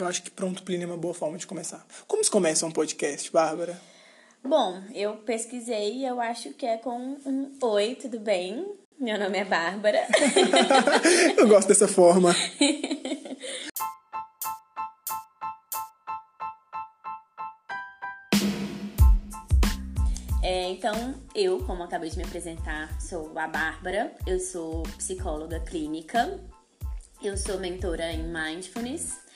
[0.00, 1.86] Eu acho que pronto, Plínio é uma boa forma de começar.
[2.08, 3.78] Como se começa um podcast, Bárbara?
[4.42, 8.66] Bom, eu pesquisei e eu acho que é com um Oi, tudo bem?
[8.98, 10.06] Meu nome é Bárbara.
[11.36, 12.34] eu gosto dessa forma.
[20.42, 26.40] É, então, eu, como acabei de me apresentar, sou a Bárbara, eu sou psicóloga clínica,
[27.22, 29.28] eu sou mentora em Mindfulness,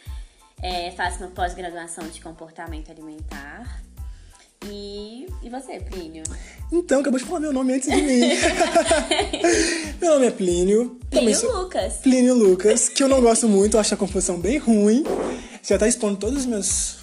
[0.65, 3.83] é, faço uma pós-graduação de comportamento alimentar.
[4.67, 6.23] E, e você, Plínio?
[6.73, 8.21] Então, acabou de falar meu nome antes de mim.
[10.01, 10.99] meu nome é Plínio.
[11.11, 11.65] Plínio sou...
[11.65, 11.99] Lucas.
[11.99, 15.05] Plínio Lucas, que eu não gosto muito, acho a composição bem ruim.
[15.63, 16.97] Já tá expondo todos os meus,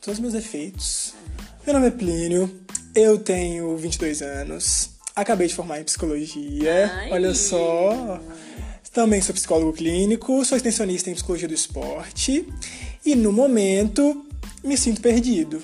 [0.00, 1.14] todos os meus efeitos.
[1.64, 2.60] Meu nome é Plínio,
[2.92, 7.12] eu tenho 22 anos, acabei de formar em psicologia, Ai.
[7.12, 8.20] olha só.
[8.92, 12.46] Também sou psicólogo clínico, sou extensionista em psicologia do esporte
[13.06, 14.26] e no momento
[14.62, 15.62] me sinto perdido.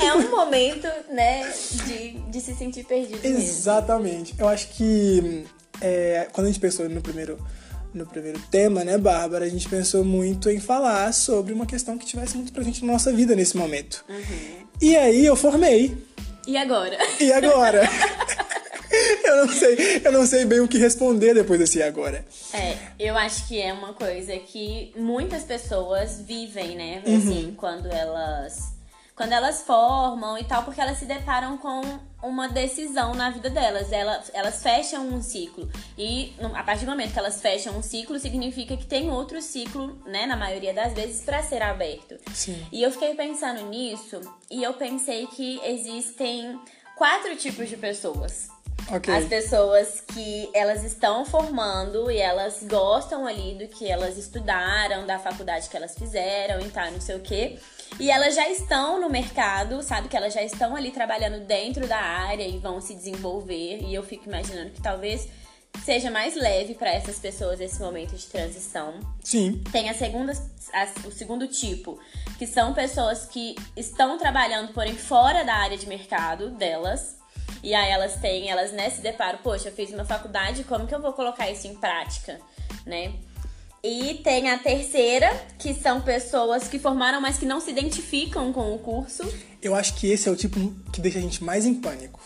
[0.00, 1.50] é um momento, né,
[1.86, 3.24] de, de se sentir perdido.
[3.24, 4.32] Exatamente.
[4.32, 4.44] Mesmo.
[4.44, 5.46] Eu acho que
[5.80, 7.38] é, quando a gente pensou no primeiro,
[7.94, 12.04] no primeiro tema, né, Bárbara, a gente pensou muito em falar sobre uma questão que
[12.04, 14.04] tivesse muito presente na nossa vida nesse momento.
[14.08, 14.66] Uhum.
[14.82, 15.96] E aí eu formei.
[16.46, 16.98] E agora?
[17.18, 17.88] E agora?
[19.34, 22.24] eu não sei, eu não sei bem o que responder depois desse agora.
[22.52, 27.02] É, eu acho que é uma coisa que muitas pessoas vivem, né?
[27.04, 27.54] Assim, uhum.
[27.54, 28.74] quando elas
[29.14, 31.82] quando elas formam e tal, porque elas se deparam com
[32.20, 33.92] uma decisão na vida delas.
[33.92, 35.70] Elas, elas fecham um ciclo.
[35.96, 40.02] E a partir do momento que elas fecham um ciclo, significa que tem outro ciclo,
[40.04, 42.16] né, na maioria das vezes, para ser aberto.
[42.34, 42.66] Sim.
[42.72, 46.58] E eu fiquei pensando nisso e eu pensei que existem
[46.96, 48.48] quatro tipos de pessoas.
[48.92, 49.14] Okay.
[49.14, 55.18] As pessoas que elas estão formando e elas gostam ali do que elas estudaram, da
[55.18, 57.58] faculdade que elas fizeram e tal, não sei o quê.
[57.98, 60.08] E elas já estão no mercado, sabe?
[60.08, 63.82] Que elas já estão ali trabalhando dentro da área e vão se desenvolver.
[63.82, 65.28] E eu fico imaginando que talvez
[65.82, 68.94] seja mais leve para essas pessoas esse momento de transição.
[69.22, 69.62] Sim.
[69.72, 70.32] Tem a segunda,
[70.72, 71.98] a, o segundo tipo,
[72.38, 77.16] que são pessoas que estão trabalhando, porém fora da área de mercado delas
[77.64, 80.94] e aí elas têm, elas né, se deparam, poxa, eu fiz uma faculdade, como que
[80.94, 82.38] eu vou colocar isso em prática,
[82.84, 83.14] né?
[83.82, 88.74] E tem a terceira, que são pessoas que formaram, mas que não se identificam com
[88.74, 89.22] o curso.
[89.62, 92.20] Eu acho que esse é o tipo que deixa a gente mais em pânico.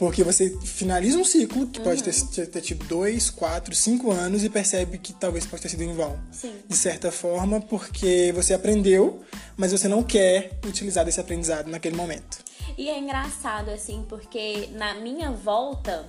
[0.00, 2.46] Porque você finaliza um ciclo que pode ter, uhum.
[2.46, 6.18] ter, tido dois, quatro, cinco anos e percebe que talvez pode ter sido em vão.
[6.32, 6.54] Sim.
[6.66, 9.20] De certa forma, porque você aprendeu,
[9.58, 12.38] mas você não quer utilizar desse aprendizado naquele momento.
[12.78, 16.08] E é engraçado, assim, porque na minha volta,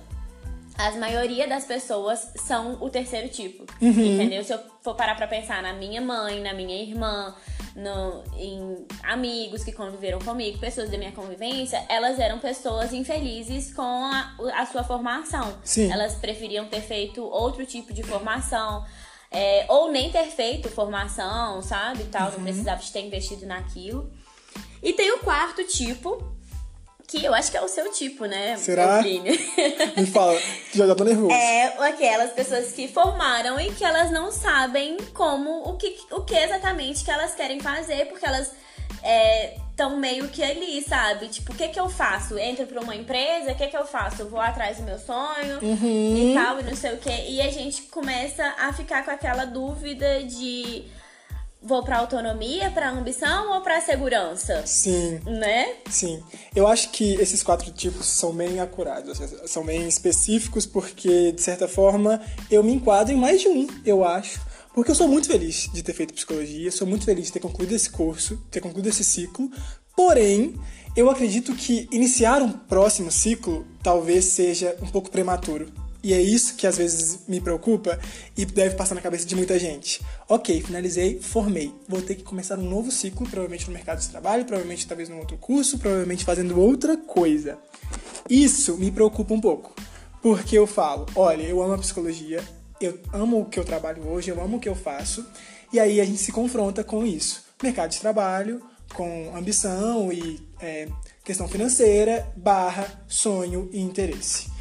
[0.76, 3.64] as maioria das pessoas são o terceiro tipo.
[3.80, 3.90] Uhum.
[3.90, 4.42] Entendeu?
[4.42, 7.34] Se eu for parar pra pensar na minha mãe, na minha irmã,
[7.76, 13.82] no, em amigos que conviveram comigo, pessoas da minha convivência, elas eram pessoas infelizes com
[13.82, 15.58] a, a sua formação.
[15.62, 15.90] Sim.
[15.92, 18.84] Elas preferiam ter feito outro tipo de formação.
[19.30, 22.04] É, ou nem ter feito formação, sabe?
[22.04, 22.36] Tal, uhum.
[22.36, 24.12] não precisava de ter investido naquilo.
[24.82, 26.22] E tem o quarto tipo,
[27.12, 28.56] que eu acho que é o seu tipo, né?
[28.56, 29.02] Será?
[29.04, 30.38] Me fala,
[30.72, 31.30] já, já tô nervoso.
[31.30, 36.34] É aquelas pessoas que formaram e que elas não sabem como, o que, o que
[36.34, 38.52] exatamente que elas querem fazer, porque elas
[39.70, 41.28] estão é, meio que ali, sabe?
[41.28, 42.38] Tipo, o que que eu faço?
[42.38, 44.22] Entro pra uma empresa, o que que eu faço?
[44.22, 46.30] Eu vou atrás do meu sonho uhum.
[46.30, 47.26] e tal, e não sei o quê.
[47.28, 50.84] E a gente começa a ficar com aquela dúvida de
[51.62, 54.66] vou para autonomia, para ambição ou para segurança?
[54.66, 55.20] Sim.
[55.24, 55.76] Né?
[55.88, 56.22] Sim.
[56.54, 61.68] Eu acho que esses quatro tipos são bem acurados, são bem específicos porque de certa
[61.68, 64.40] forma eu me enquadro em mais de um, eu acho.
[64.74, 67.72] Porque eu sou muito feliz de ter feito psicologia, sou muito feliz de ter concluído
[67.72, 69.50] esse curso, ter concluído esse ciclo.
[69.94, 70.58] Porém,
[70.96, 75.81] eu acredito que iniciar um próximo ciclo talvez seja um pouco prematuro.
[76.02, 77.98] E é isso que às vezes me preocupa
[78.36, 80.00] e deve passar na cabeça de muita gente.
[80.28, 81.72] Ok, finalizei, formei.
[81.88, 85.18] Vou ter que começar um novo ciclo, provavelmente no mercado de trabalho, provavelmente talvez num
[85.18, 87.56] outro curso, provavelmente fazendo outra coisa.
[88.28, 89.74] Isso me preocupa um pouco.
[90.20, 92.42] Porque eu falo, olha, eu amo a psicologia,
[92.80, 95.26] eu amo o que eu trabalho hoje, eu amo o que eu faço,
[95.72, 97.44] e aí a gente se confronta com isso.
[97.62, 98.62] Mercado de trabalho,
[98.94, 100.88] com ambição e é,
[101.24, 104.51] questão financeira, barra, sonho e interesse.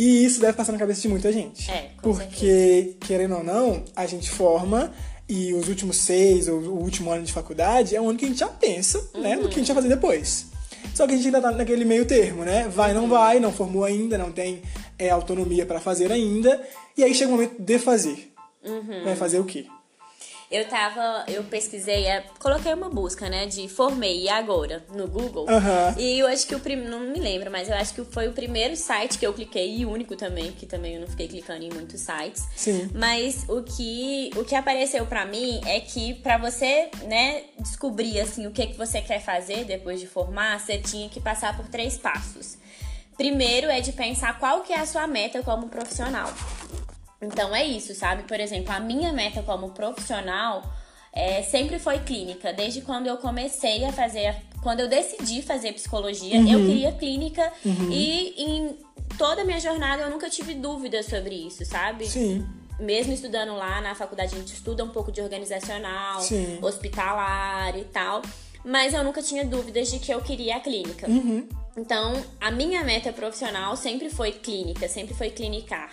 [0.00, 1.70] E isso deve passar na cabeça de muita gente.
[1.70, 2.96] É, porque, certeza.
[3.00, 4.90] querendo ou não, a gente forma
[5.28, 8.28] e os últimos seis ou o último ano de faculdade é o ano que a
[8.28, 9.20] gente já pensa, uhum.
[9.20, 10.46] né, no que a gente vai fazer depois.
[10.94, 12.66] Só que a gente ainda tá naquele meio termo, né?
[12.66, 14.62] Vai, não vai, não formou ainda, não tem
[14.98, 16.58] é, autonomia para fazer ainda.
[16.96, 18.32] E aí chega o momento de fazer.
[18.64, 19.04] Uhum.
[19.04, 19.66] Vai fazer o quê?
[20.50, 25.48] Eu tava, eu pesquisei, é, coloquei uma busca, né, de formei e agora no Google.
[25.48, 25.94] Aham.
[25.96, 28.32] E eu acho que o primeiro, não me lembro, mas eu acho que foi o
[28.32, 31.70] primeiro site que eu cliquei e único também, que também eu não fiquei clicando em
[31.70, 32.48] muitos sites.
[32.56, 32.90] Sim.
[32.92, 38.48] Mas o que o que apareceu pra mim é que pra você, né, descobrir assim
[38.48, 41.96] o que que você quer fazer depois de formar, você tinha que passar por três
[41.96, 42.58] passos.
[43.16, 46.32] Primeiro é de pensar qual que é a sua meta como profissional.
[47.20, 48.22] Então é isso, sabe?
[48.22, 50.62] Por exemplo, a minha meta como profissional
[51.12, 52.52] é, sempre foi clínica.
[52.52, 57.52] Desde quando eu comecei a fazer, quando eu decidi fazer psicologia, eu queria clínica
[57.90, 58.78] e em
[59.18, 62.06] toda a minha jornada eu nunca tive dúvidas sobre isso, sabe?
[62.06, 62.46] Sim.
[62.78, 66.58] Mesmo estudando lá na faculdade, a gente estuda um pouco de organizacional, Sim.
[66.62, 68.22] hospitalar e tal.
[68.64, 71.06] Mas eu nunca tinha dúvidas de que eu queria a clínica.
[71.76, 75.90] Então, a minha meta profissional sempre foi clínica, sempre foi clinicar.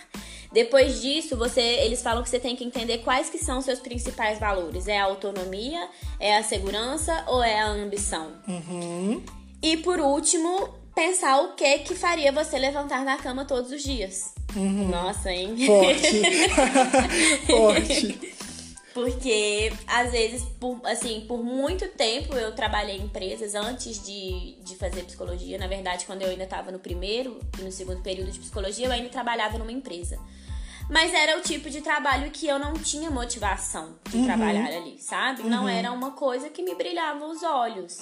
[0.52, 3.78] Depois disso, você, eles falam que você tem que entender quais que são os seus
[3.78, 4.88] principais valores.
[4.88, 5.88] É a autonomia,
[6.18, 8.32] é a segurança ou é a ambição?
[8.46, 9.22] Uhum.
[9.62, 14.34] E por último, pensar o que que faria você levantar da cama todos os dias.
[14.90, 15.54] Nossa, hein?
[15.66, 16.22] Forte.
[17.46, 18.37] Forte.
[18.98, 24.74] Porque, às vezes, por, assim, por muito tempo eu trabalhei em empresas antes de, de
[24.74, 25.56] fazer psicologia.
[25.56, 28.92] Na verdade, quando eu ainda estava no primeiro e no segundo período de psicologia, eu
[28.92, 30.18] ainda trabalhava numa empresa.
[30.88, 35.42] Mas era o tipo de trabalho que eu não tinha motivação de trabalhar ali, sabe?
[35.42, 37.98] Não era uma coisa que me brilhava os olhos.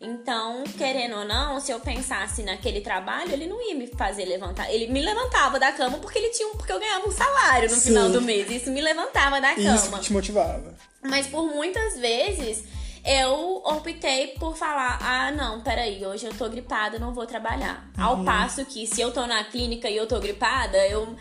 [0.00, 4.70] Então, querendo ou não, se eu pensasse naquele trabalho, ele não ia me fazer levantar.
[4.70, 7.76] Ele me levantava da cama porque ele tinha um, porque eu ganhava um salário no
[7.76, 7.88] Sim.
[7.88, 8.50] final do mês.
[8.50, 9.98] Isso me levantava da Isso cama.
[9.98, 10.74] que te motivava.
[11.02, 12.64] Mas por muitas vezes
[13.04, 17.88] eu optei por falar: ah, não, peraí, hoje eu tô gripada, não vou trabalhar.
[17.96, 18.04] Uhum.
[18.04, 21.16] Ao passo que se eu tô na clínica e eu tô gripada, eu.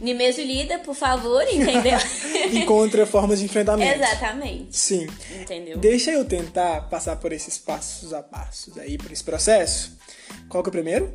[0.00, 1.98] Me lida, por favor, entendeu?
[2.52, 4.02] Encontra formas de enfrentamento.
[4.02, 4.76] Exatamente.
[4.76, 5.06] Sim.
[5.40, 5.76] Entendeu?
[5.76, 9.98] Deixa eu tentar passar por esses passos a passos aí, por esse processo.
[10.48, 11.12] Qual que é o primeiro?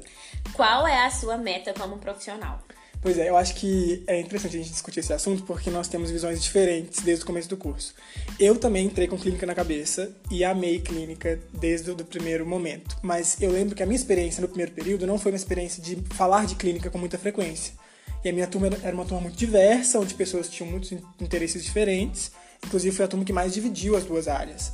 [0.54, 2.62] Qual é a sua meta como profissional?
[3.02, 6.10] Pois é, eu acho que é interessante a gente discutir esse assunto porque nós temos
[6.10, 7.94] visões diferentes desde o começo do curso.
[8.40, 12.98] Eu também entrei com clínica na cabeça e amei clínica desde o primeiro momento.
[13.04, 15.98] Mas eu lembro que a minha experiência no primeiro período não foi uma experiência de
[16.16, 17.74] falar de clínica com muita frequência.
[18.25, 21.63] E a minha turma era- uma turma muito diversa, onde pessoas tinham muitos in- interesses
[21.63, 22.31] diferentes.
[22.66, 24.72] Inclusive foi a turma que mais dividiu as duas áreas.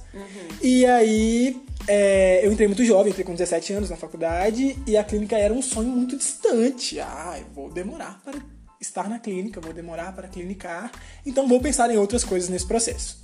[0.62, 5.04] E aí é, eu entrei muito jovem, entrei com 17 anos na faculdade e a
[5.04, 7.00] clínica era um sonho muito distante.
[7.02, 8.40] Ah, eu vou demorar para
[8.80, 10.90] estar na clínica, vou demorar para clinicar,
[11.26, 13.20] então vou pensar em outras coisas nesse processo.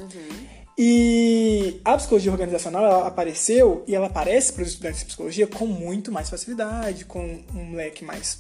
[0.78, 5.66] E a psicologia organizacional ela apareceu e ela aparece para os estudantes de psicologia com
[5.66, 8.40] muito mais facilidade, com um leque mais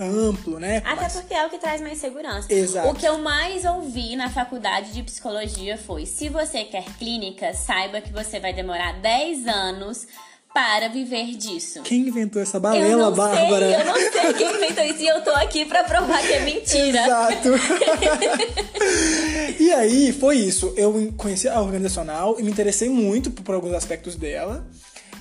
[0.00, 0.78] amplo, né?
[0.84, 2.52] Até mais- porque é o que traz mais segurança.
[2.52, 2.88] Exato.
[2.88, 8.00] O que eu mais ouvi na faculdade de psicologia foi: se você quer clínica, saiba
[8.00, 10.06] que você vai demorar 10 anos
[10.52, 11.82] para viver disso.
[11.82, 13.68] Quem inventou essa Eu balela, não Bárbara?
[13.70, 16.40] sei, eu não sei quem inventou isso e eu tô aqui pra provar que é
[16.40, 17.04] mentira.
[17.04, 17.48] Exato.
[19.60, 20.72] e aí, foi isso.
[20.76, 24.66] Eu conheci a organizacional e me interessei muito por alguns aspectos dela.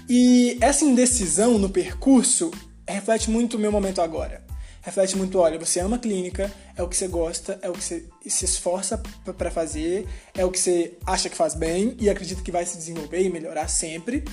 [0.10, 2.52] E essa indecisão no percurso
[2.88, 4.46] reflete muito o meu momento agora.
[4.88, 7.84] Reflete muito, olha, você ama a clínica, é o que você gosta, é o que
[7.84, 12.10] você se esforça p- pra fazer, é o que você acha que faz bem e
[12.10, 14.24] acredita que vai se desenvolver e melhorar sempre.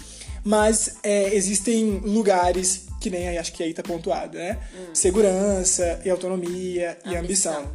[0.45, 4.57] Mas é, existem lugares que nem aí acho que aí tá pontuado, né?
[4.95, 7.53] Segurança e autonomia e Ambição.
[7.63, 7.73] ambição.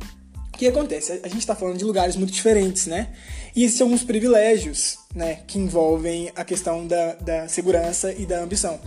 [0.53, 1.19] O que acontece?
[1.21, 3.09] A gente está falando de lugares muito diferentes, né?
[3.55, 5.41] E existem alguns privilégios, né?
[5.47, 8.79] Que envolvem a questão da, da segurança e da ambição.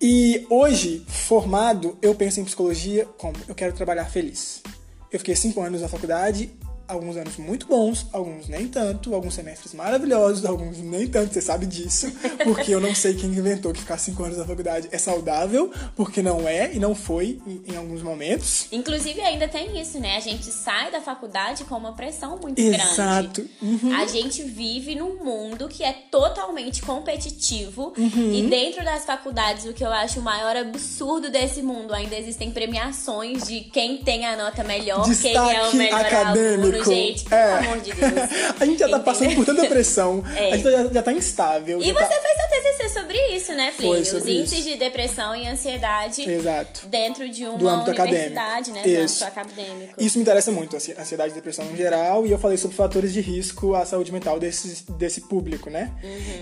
[0.00, 4.62] E hoje, formado, eu penso em psicologia como eu quero trabalhar feliz.
[5.10, 6.50] Eu fiquei cinco anos na faculdade,
[6.88, 11.66] alguns anos muito bons, alguns nem tanto, alguns semestres maravilhosos, alguns nem tanto, você sabe
[11.66, 12.10] disso,
[12.44, 16.22] porque eu não sei quem inventou que ficar cinco anos na faculdade é saudável, porque
[16.22, 18.66] não é e não foi em, em alguns momentos.
[18.72, 20.16] Inclusive, ainda tem isso, né?
[20.16, 23.42] A gente sai da faculdade com uma pressão muito Exato.
[23.42, 23.50] grande.
[23.60, 23.94] Uhum.
[23.94, 27.92] A gente vive num mundo que é totalmente competitivo.
[27.96, 28.32] Uhum.
[28.32, 32.50] E dentro das faculdades, o que eu acho o maior absurdo desse mundo, ainda existem
[32.50, 36.62] premiações de quem tem a nota melhor, quem é o Destaque melhor acadêmico.
[36.62, 37.24] aluno, gente.
[37.24, 37.58] Pelo É.
[37.58, 38.12] amor de Deus.
[38.60, 39.00] A gente já tá Entendeu?
[39.00, 40.52] passando por tanta pressão, É.
[40.52, 41.78] a gente já, já tá instável.
[41.80, 42.06] E você tá...
[42.08, 42.48] fez seu
[42.88, 43.72] TCC sobre isso, né?
[43.76, 44.68] Foi Os índices isso.
[44.68, 46.86] de depressão e ansiedade Exato.
[46.88, 48.74] dentro de uma Do âmbito universidade, acadêmico.
[48.74, 48.82] né?
[48.82, 49.24] Do Isso.
[49.24, 49.94] âmbito acadêmico.
[49.98, 53.12] Isso me interessa muito, ansi- ansiedade e depressão em geral, e eu falei sobre fatores
[53.12, 55.92] de risco à saúde mental desse, desse público, né?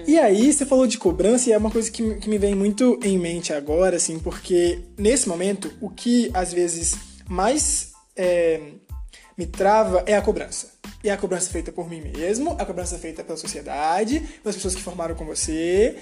[0.06, 2.54] E aí, você falou de cobrança, e é uma coisa que, me- que me vem
[2.54, 6.94] muito em mente agora, assim, porque nesse momento, o que às vezes
[7.28, 8.60] mais é,
[9.36, 10.72] me trava é a cobrança.
[11.04, 14.82] E a cobrança feita por mim mesmo, a cobrança feita pela sociedade, pelas pessoas que
[14.82, 15.96] formaram com você,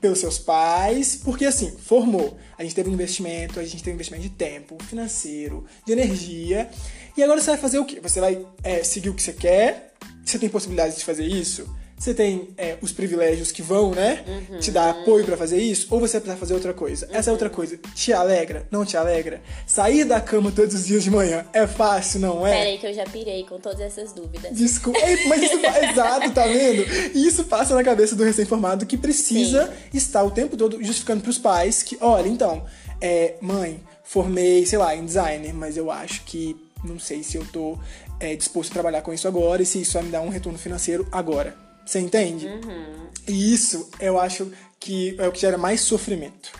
[0.00, 2.36] pelos seus pais, porque assim, formou.
[2.56, 6.70] A gente teve um investimento, a gente teve um investimento de tempo, financeiro, de energia.
[7.16, 8.00] E agora você vai fazer o quê?
[8.00, 9.94] Você vai é, seguir o que você quer?
[10.24, 11.68] Você tem possibilidade de fazer isso?
[11.98, 14.24] Você tem é, os privilégios que vão, né?
[14.26, 14.60] Uhum.
[14.60, 15.88] Te dar apoio para fazer isso?
[15.90, 17.06] Ou você vai precisar fazer outra coisa?
[17.06, 17.14] Uhum.
[17.14, 18.66] Essa outra coisa te alegra?
[18.70, 19.42] Não te alegra?
[19.66, 22.52] Sair da cama todos os dias de manhã é fácil, não é?
[22.52, 24.56] Peraí que eu já pirei com todas essas dúvidas.
[24.56, 25.58] Desculpa, mas isso
[25.90, 26.84] exato, tá vendo?
[27.14, 29.98] E isso passa na cabeça do recém-formado que precisa Sim.
[29.98, 32.64] estar o tempo todo justificando pros pais que, olha, então,
[33.00, 37.44] é, mãe, formei, sei lá, em designer, mas eu acho que não sei se eu
[37.52, 37.76] tô
[38.20, 40.58] é, disposto a trabalhar com isso agora e se isso vai me dar um retorno
[40.58, 41.67] financeiro agora.
[41.88, 42.46] Você entende?
[42.46, 43.06] Uhum.
[43.26, 46.52] E isso eu acho que é o que gera mais sofrimento.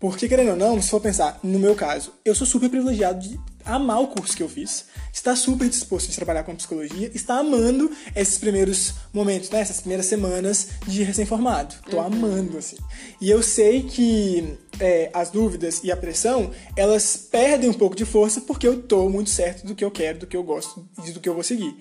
[0.00, 3.38] Porque, querendo ou não, se for pensar, no meu caso, eu sou super privilegiado de
[3.64, 7.88] amar o curso que eu fiz, está super disposto de trabalhar com psicologia, está amando
[8.16, 11.76] esses primeiros momentos, né, essas primeiras semanas de recém-formado.
[11.88, 12.06] Tô uhum.
[12.06, 12.76] amando, assim.
[13.20, 18.04] E eu sei que é, as dúvidas e a pressão, elas perdem um pouco de
[18.04, 21.12] força porque eu tô muito certo do que eu quero, do que eu gosto e
[21.12, 21.76] do que eu vou seguir.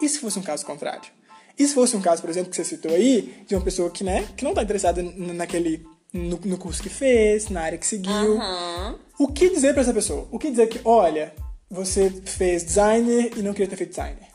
[0.00, 1.10] E se fosse um caso contrário?
[1.58, 4.02] E se fosse um caso, por exemplo, que você citou aí, de uma pessoa que,
[4.02, 5.86] né, que não está interessada naquele.
[6.12, 8.36] No, no, curso que fez, na área que seguiu.
[8.36, 8.98] Uhum.
[9.18, 10.28] O que dizer para essa pessoa?
[10.30, 11.34] O que dizer que, olha,
[11.68, 14.28] você fez designer e não queria ter feito designer?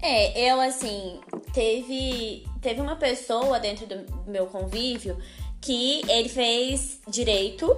[0.00, 1.18] É, eu assim,
[1.52, 5.16] teve, teve uma pessoa dentro do meu convívio
[5.60, 7.76] que ele fez direito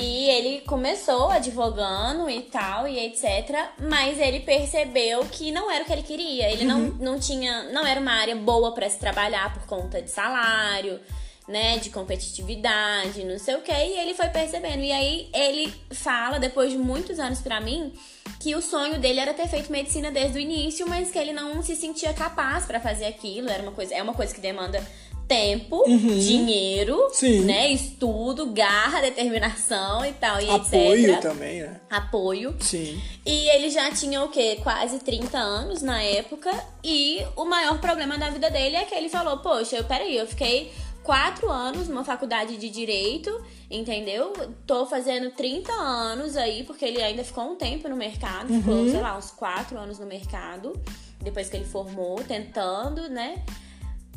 [0.00, 3.68] e ele começou advogando e tal, e etc.
[3.80, 6.48] Mas ele percebeu que não era o que ele queria.
[6.52, 6.78] Ele uhum.
[6.78, 7.64] não, não tinha.
[7.72, 11.00] Não era uma área boa para se trabalhar por conta de salário,
[11.48, 11.78] né?
[11.78, 13.72] De competitividade, não sei o que.
[13.72, 14.84] E ele foi percebendo.
[14.84, 17.92] E aí ele fala, depois de muitos anos para mim,
[18.38, 21.60] que o sonho dele era ter feito medicina desde o início, mas que ele não
[21.60, 23.48] se sentia capaz para fazer aquilo.
[23.48, 24.80] Era uma coisa, é uma coisa que demanda
[25.28, 26.18] tempo, uhum.
[26.18, 27.42] dinheiro, Sim.
[27.42, 27.70] né?
[27.70, 31.20] Estudo, garra, determinação e tal, e Apoio etc.
[31.20, 31.80] também, né?
[31.90, 32.56] Apoio.
[32.58, 33.00] Sim.
[33.26, 34.58] E ele já tinha o quê?
[34.62, 36.50] Quase 30 anos na época.
[36.82, 40.26] E o maior problema da vida dele é que ele falou: Poxa, eu, peraí, eu
[40.26, 43.30] fiquei quatro anos numa faculdade de direito,
[43.70, 44.32] entendeu?
[44.66, 48.60] Tô fazendo 30 anos aí, porque ele ainda ficou um tempo no mercado, uhum.
[48.60, 50.72] ficou, sei lá, uns quatro anos no mercado,
[51.20, 53.42] depois que ele formou, tentando, né?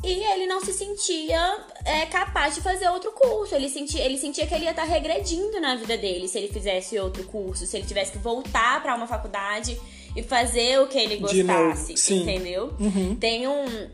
[0.04, 3.54] E ele não se sentia é, capaz de fazer outro curso.
[3.54, 6.98] Ele sentia, ele sentia que ele ia estar regredindo na vida dele se ele fizesse
[6.98, 9.80] outro curso, se ele tivesse que voltar para uma faculdade
[10.16, 12.74] e fazer o que ele gostasse, entendeu?
[12.80, 13.14] Uhum.
[13.14, 13.90] Tem um,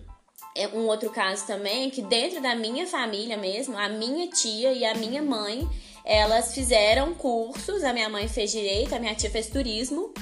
[0.57, 4.87] é, um outro caso também que dentro da minha família mesmo, a minha tia e
[4.87, 5.69] a minha mãe,
[6.05, 7.85] elas fizeram cursos.
[7.85, 10.13] A minha mãe fez direito, a minha tia fez turismo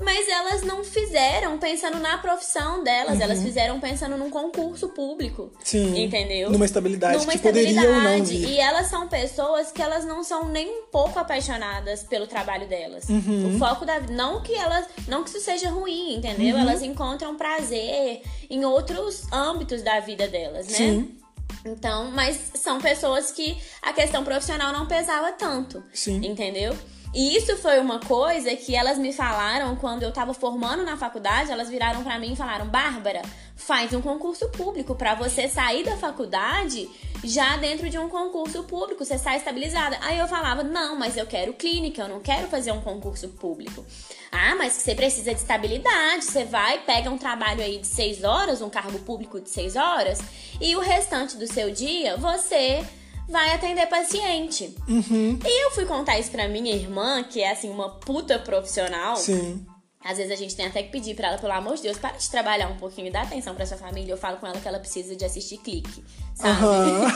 [0.00, 3.22] mas elas não fizeram pensando na profissão delas, uhum.
[3.22, 5.52] elas fizeram pensando num concurso público.
[5.62, 6.02] Sim.
[6.02, 6.50] Entendeu?
[6.50, 7.86] Numa estabilidade Numa que estabilidade.
[7.86, 8.48] poderia ou não vir.
[8.48, 13.08] E elas são pessoas que elas não são nem um pouco apaixonadas pelo trabalho delas.
[13.08, 13.54] Uhum.
[13.54, 16.56] O foco da não que elas, não que isso seja ruim, entendeu?
[16.56, 16.62] Uhum.
[16.62, 20.74] Elas encontram prazer em outros âmbitos da vida delas, né?
[20.74, 21.18] Sim.
[21.64, 25.82] Então, mas são pessoas que a questão profissional não pesava tanto.
[25.92, 26.20] Sim.
[26.24, 26.76] Entendeu?
[27.14, 31.52] E isso foi uma coisa que elas me falaram quando eu tava formando na faculdade,
[31.52, 33.22] elas viraram para mim e falaram: "Bárbara,
[33.54, 36.90] faz um concurso público para você sair da faculdade
[37.22, 39.96] já dentro de um concurso público, você sai estabilizada".
[40.02, 43.84] Aí eu falava: "Não, mas eu quero clínica, eu não quero fazer um concurso público".
[44.32, 46.24] Ah, mas você precisa de estabilidade.
[46.24, 50.18] Você vai, pega um trabalho aí de seis horas, um cargo público de seis horas,
[50.60, 52.84] e o restante do seu dia você
[53.28, 54.74] vai atender paciente.
[54.88, 55.38] Uhum.
[55.44, 59.16] E eu fui contar isso pra minha irmã, que é assim, uma puta profissional.
[59.16, 59.66] Sim.
[60.04, 62.14] Às vezes a gente tem até que pedir pra ela, pelo amor de Deus, para
[62.14, 64.12] de trabalhar um pouquinho e dar atenção pra sua família.
[64.12, 66.04] Eu falo com ela que ela precisa de assistir clique,
[66.34, 66.62] sabe?
[66.62, 67.08] Uhum.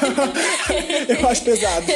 [1.20, 1.84] eu acho pesado.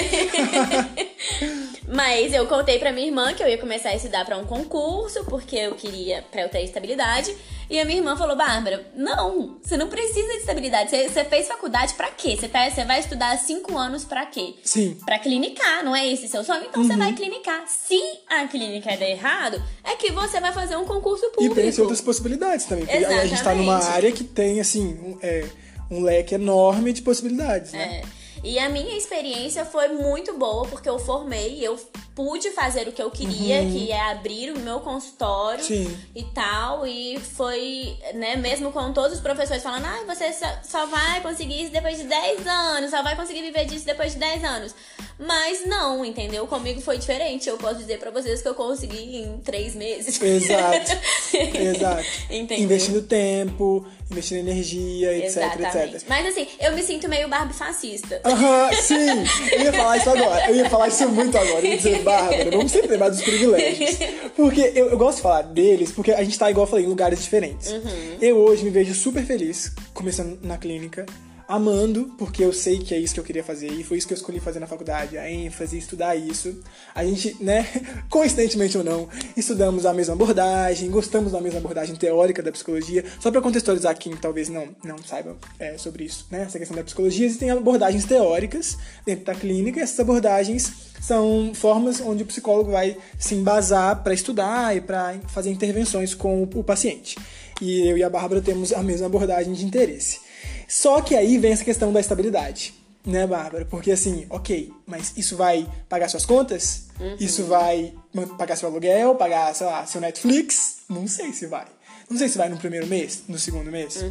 [1.88, 5.24] Mas eu contei pra minha irmã que eu ia começar a estudar para um concurso,
[5.24, 7.34] porque eu queria, pra eu ter estabilidade.
[7.72, 10.90] E a minha irmã falou: Bárbara, não, você não precisa de estabilidade.
[10.90, 12.36] Você, você fez faculdade pra quê?
[12.38, 14.56] Você, tá, você vai estudar cinco anos pra quê?
[14.62, 14.98] Sim.
[15.06, 16.66] Pra clinicar, não é esse seu sonho?
[16.68, 16.88] Então uhum.
[16.88, 17.64] você vai clinicar.
[17.66, 17.98] Se
[18.28, 21.58] a clínica der errado, é que você vai fazer um concurso público.
[21.58, 22.84] E tem outras possibilidades também.
[22.84, 23.24] Porque Exatamente.
[23.24, 25.48] a gente tá numa área que tem, assim, um, é,
[25.90, 28.02] um leque enorme de possibilidades, né?
[28.04, 28.21] É.
[28.42, 31.78] E a minha experiência foi muito boa, porque eu formei, eu
[32.14, 35.96] pude fazer o que eu queria, que é abrir o meu consultório Sim.
[36.14, 36.86] e tal.
[36.86, 41.62] E foi, né, mesmo com todos os professores falando, ah, você só, só vai conseguir
[41.62, 44.74] isso depois de 10 anos, só vai conseguir viver disso depois de 10 anos.
[45.18, 46.46] Mas não, entendeu?
[46.46, 47.48] Comigo foi diferente.
[47.48, 50.20] Eu posso dizer pra vocês que eu consegui em 3 meses.
[50.20, 50.92] Exato.
[51.32, 52.04] Exato.
[52.28, 52.64] Entendeu?
[52.64, 55.96] Investindo tempo, investindo energia, etc, Exatamente.
[55.96, 56.08] etc.
[56.08, 58.20] Mas assim, eu me sinto meio Barbie fascista.
[58.32, 59.52] Aham, sim!
[59.52, 60.50] Eu ia falar isso agora.
[60.50, 61.60] Eu ia falar isso muito agora.
[61.60, 63.98] Eu ia dizer, Bárbara, vamos sempre lembrar dos privilégios.
[64.34, 66.88] Porque eu, eu gosto de falar deles, porque a gente tá, igual eu falei, em
[66.88, 67.70] lugares diferentes.
[67.70, 68.16] Uhum.
[68.20, 71.04] Eu hoje me vejo super feliz, começando na clínica,
[71.52, 74.14] amando, porque eu sei que é isso que eu queria fazer, e foi isso que
[74.14, 76.58] eu escolhi fazer na faculdade, a ênfase, estudar isso.
[76.94, 77.66] A gente, né,
[78.08, 79.06] coincidentemente ou não,
[79.36, 83.04] estudamos a mesma abordagem, gostamos da mesma abordagem teórica da psicologia.
[83.20, 86.82] Só pra contextualizar quem talvez não, não saiba é, sobre isso, né, essa questão da
[86.82, 92.96] psicologia, existem abordagens teóricas dentro da clínica, essas abordagens são formas onde o psicólogo vai
[93.18, 97.18] se embasar para estudar e para fazer intervenções com o paciente.
[97.60, 100.31] E eu e a Bárbara temos a mesma abordagem de interesse.
[100.68, 103.64] Só que aí vem essa questão da estabilidade, né, Bárbara?
[103.64, 106.86] Porque assim, ok, mas isso vai pagar suas contas?
[107.18, 107.92] Isso vai
[108.38, 110.78] pagar seu aluguel, pagar, sei lá, seu Netflix?
[110.88, 111.66] Não sei se vai.
[112.08, 114.04] Não sei se vai no primeiro mês, no segundo mês.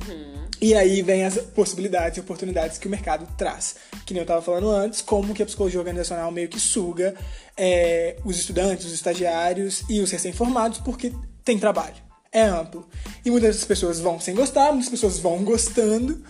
[0.59, 3.75] E aí vem as possibilidades e oportunidades que o mercado traz.
[4.05, 7.15] Que nem eu tava falando antes, como que a psicologia organizacional meio que suga
[7.55, 11.13] é, os estudantes, os estagiários e os recém-formados, porque
[11.45, 11.95] tem trabalho.
[12.31, 12.87] É amplo.
[13.25, 16.21] E muitas pessoas vão sem gostar, muitas pessoas vão gostando.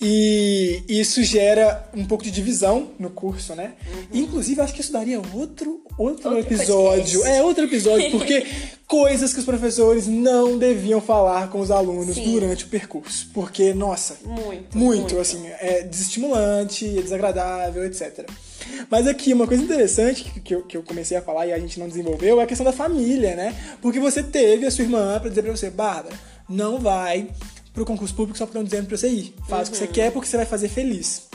[0.00, 3.72] E isso gera um pouco de divisão no curso, né?
[4.12, 7.20] Inclusive, acho que isso daria outro, outro, Outro episódio.
[7.20, 7.26] podcast.
[7.38, 8.46] É, outro episódio, porque
[8.86, 12.30] coisas que os professores não deviam falar com os alunos Sim.
[12.32, 13.30] durante o percurso.
[13.32, 15.18] Porque, nossa, Muito, muito, muito.
[15.18, 18.28] assim, é desestimulante, é desagradável, etc.
[18.90, 21.58] Mas aqui, uma coisa interessante que, que, eu, que eu comecei a falar e a
[21.58, 23.54] gente não desenvolveu é a questão da família, né?
[23.80, 26.14] Porque você teve a sua irmã pra dizer pra você, Bárbara,
[26.48, 27.28] não vai
[27.72, 29.34] pro concurso público só porque estão dizendo pra você ir.
[29.48, 31.28] Faz o que você quer porque você vai fazer feliz.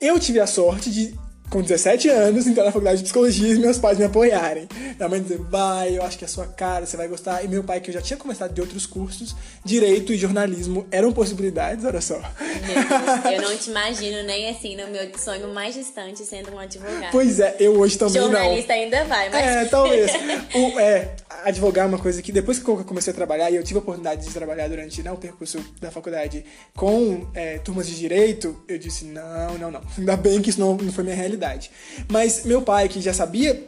[0.00, 1.14] Eu tive a sorte de,
[1.52, 4.66] com 17 anos, entrar na faculdade de psicologia e meus pais me apoiarem.
[4.96, 7.44] Minha mãe dizer, vai, eu acho que é a sua cara, você vai gostar.
[7.44, 11.12] E meu pai, que eu já tinha começado de outros cursos, direito e jornalismo eram
[11.12, 12.18] possibilidades, olha só.
[12.18, 17.12] Deus, eu não te imagino nem assim no meu sonho mais distante sendo um advogado.
[17.12, 18.30] Pois é, eu hoje também não.
[18.30, 19.46] Jornalista ainda vai, mas.
[19.46, 20.10] É, talvez.
[20.54, 23.62] O, é, advogar é uma coisa que depois que eu comecei a trabalhar, e eu
[23.62, 27.98] tive a oportunidade de trabalhar durante né, o percurso da faculdade com é, turmas de
[27.98, 29.82] direito, eu disse, não, não, não.
[29.98, 31.41] Ainda bem que isso não, não foi minha realidade.
[32.10, 33.64] Mas meu pai, que já sabia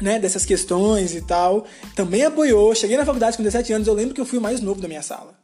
[0.00, 2.74] né, dessas questões e tal, também apoiou.
[2.74, 4.88] Cheguei na faculdade com 17 anos, eu lembro que eu fui o mais novo da
[4.88, 5.34] minha sala.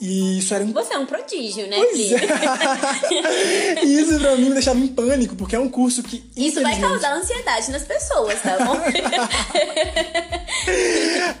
[0.00, 3.84] E isso era um Você é um prodígio, né, Pois é.
[3.86, 6.16] e isso pra mim me deixava em pânico, porque é um curso que.
[6.36, 8.76] Isso vai infelizmente- causar ansiedade nas pessoas, tá bom?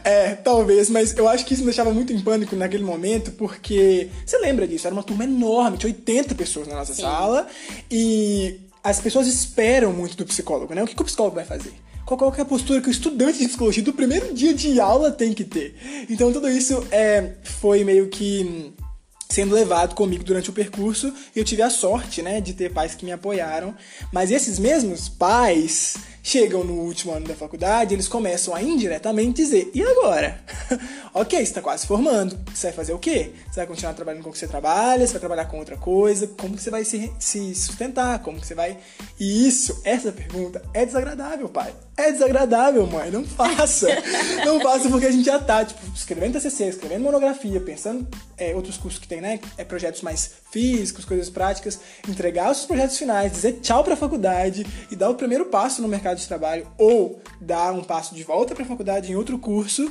[0.04, 4.08] É, talvez, mas eu acho que isso me deixava muito em pânico naquele momento, porque
[4.26, 4.86] você lembra disso?
[4.86, 7.02] Era uma turma enorme, tinha 80 pessoas na nossa Sim.
[7.02, 7.46] sala,
[7.90, 10.82] e as pessoas esperam muito do psicólogo, né?
[10.82, 11.72] O que, que o psicólogo vai fazer?
[12.04, 15.10] Qual, qual é a postura que o estudante de psicologia do primeiro dia de aula
[15.10, 15.76] tem que ter?
[16.10, 18.84] Então tudo isso é, foi meio que hum,
[19.28, 22.94] sendo levado comigo durante o percurso e eu tive a sorte, né, de ter pais
[22.94, 23.74] que me apoiaram.
[24.12, 29.70] Mas esses mesmos pais chegam no último ano da faculdade, eles começam a indiretamente dizer:
[29.74, 30.40] "E agora?
[31.12, 32.38] OK, você tá quase formando.
[32.54, 33.32] Você vai fazer o quê?
[33.50, 35.06] Você vai continuar trabalhando com o que você trabalha?
[35.06, 36.26] Você vai trabalhar com outra coisa?
[36.26, 38.20] Como que você vai se, se sustentar?
[38.20, 38.78] Como que você vai?"
[39.18, 41.74] E isso, essa pergunta é desagradável, pai.
[41.96, 43.10] É desagradável, mãe.
[43.10, 43.86] Não faça.
[44.44, 48.06] Não faça porque a gente já tá, tipo, escrevendo TCC, escrevendo monografia, pensando
[48.38, 49.38] é, outros cursos que tem, né?
[49.58, 51.78] É, projetos mais físicos, coisas práticas.
[52.08, 55.88] Entregar os seus projetos finais, dizer tchau pra faculdade e dar o primeiro passo no
[55.88, 59.90] mercado de trabalho ou dar um passo de volta pra faculdade em outro curso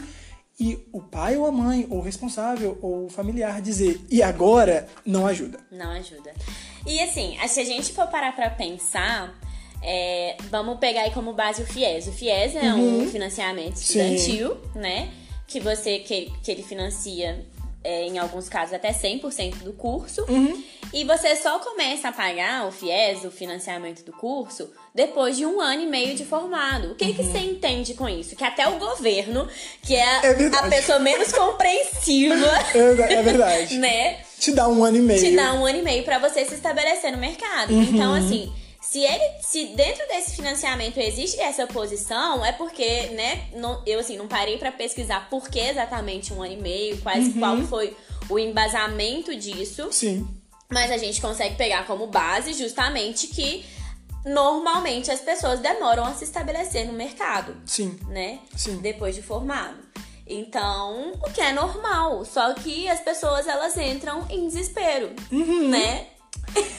[0.60, 4.88] e o pai ou a mãe, ou o responsável, ou o familiar dizer e agora
[5.04, 5.60] não ajuda.
[5.72, 6.32] Não ajuda.
[6.86, 9.34] E assim, se a gente for parar pra pensar,
[9.82, 12.08] é, vamos pegar aí como base o FIES.
[12.08, 14.14] O FIES é um financiamento Sim.
[14.14, 15.12] estudantil, né?
[15.48, 17.44] Que você que, que ele financia,
[17.84, 20.26] é, em alguns casos, até 100% do curso.
[20.94, 25.62] E você só começa a pagar o FIES, o financiamento do curso, depois de um
[25.62, 26.92] ano e meio de formado.
[26.92, 28.36] O que, que você entende com isso?
[28.36, 29.48] Que até o governo,
[29.82, 32.36] que é, É a pessoa menos compreensiva,
[32.76, 33.78] É, é verdade.
[33.80, 34.20] né?
[34.40, 35.20] Te dá um ano e meio.
[35.20, 37.74] te dá um ano e meio pra você se estabelecer no mercado.
[37.74, 37.82] Uhum.
[37.84, 38.52] Então, assim,
[38.82, 44.18] se ele, se dentro desse financiamento existe essa posição, é porque, né, não- eu assim
[44.18, 47.40] não parei pra pesquisar por que exatamente um ano e meio, quais, Uhum.
[47.40, 47.96] qual foi
[48.30, 50.28] o embasamento disso, Sim.
[50.70, 53.64] mas a gente consegue pegar como base justamente que
[54.26, 57.56] normalmente as pessoas demoram a se estabelecer no mercado.
[57.66, 57.98] Sim.
[58.08, 58.40] Né?
[58.56, 58.78] Sim.
[58.78, 59.78] Depois de formado.
[60.28, 62.24] Então, o que é normal.
[62.24, 65.68] Só que as pessoas elas entram em desespero, Uhum.
[65.70, 66.08] né?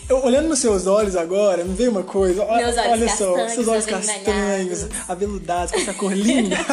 [0.09, 2.45] Eu, olhando nos seus olhos agora, me veio uma coisa.
[2.45, 6.57] Olha, Meus olhos olha só, seus olhos castanhos, aveludados, com essa cor linda.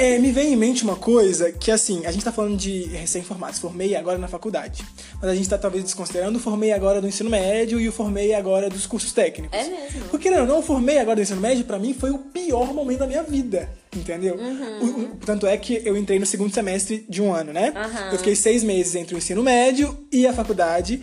[0.00, 3.58] É, me vem em mente uma coisa que, assim, a gente tá falando de recém-formados.
[3.58, 4.84] Formei agora na faculdade.
[5.20, 8.32] Mas a gente tá talvez desconsiderando o formei agora do ensino médio e o formei
[8.32, 9.58] agora dos cursos técnicos.
[9.58, 10.04] É mesmo.
[10.08, 13.00] Porque, não, não, o formei agora do ensino médio, pra mim, foi o pior momento
[13.00, 13.68] da minha vida.
[13.96, 14.36] Entendeu?
[14.36, 14.78] Uhum.
[14.80, 17.72] O- o- tanto é que eu entrei no segundo semestre de um ano, né?
[17.74, 18.12] Aham.
[18.12, 21.02] Eu fiquei seis meses entre o ensino médio e a faculdade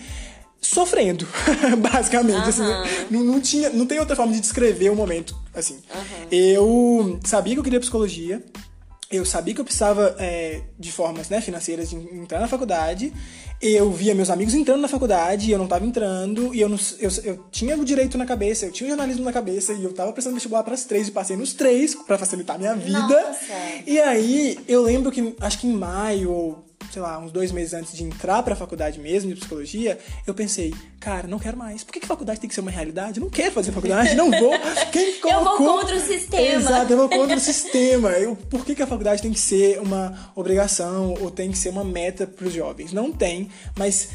[0.65, 1.27] sofrendo,
[1.77, 2.49] basicamente.
[2.49, 2.85] assim, Aham.
[3.09, 5.35] não, não tinha, não tem outra forma de descrever o momento.
[5.53, 5.79] Assim,
[6.31, 8.43] eu sabia que eu queria psicologia.
[9.11, 13.13] Eu sabia que eu precisava é, de formas né, financeiras de entrar na faculdade.
[13.61, 16.53] Eu via meus amigos entrando na faculdade e eu não tava entrando.
[16.53, 19.31] E eu, não, eu, eu tinha o direito na cabeça, eu tinha o jornalismo na
[19.31, 19.73] cabeça.
[19.73, 22.59] E eu tava prestando vestibular para as três e passei nos três pra facilitar a
[22.59, 22.97] minha vida.
[22.97, 23.53] Nossa.
[23.85, 27.73] E aí, eu lembro que, acho que em maio, ou sei lá, uns dois meses
[27.73, 31.83] antes de entrar pra faculdade mesmo de psicologia, eu pensei, cara, não quero mais.
[31.83, 33.19] Por que, que faculdade tem que ser uma realidade?
[33.19, 34.53] Eu não quero fazer faculdade, não vou.
[34.91, 35.79] Quem Eu vou colocou...
[35.79, 36.59] contra o sistema.
[36.59, 38.09] Exato, eu vou contra o sistema.
[38.11, 41.69] Eu, por que, que a faculdade tem que ser uma obrigação ou tem que ser
[41.69, 42.91] uma meta pros jovens?
[42.93, 44.09] Não tem, mas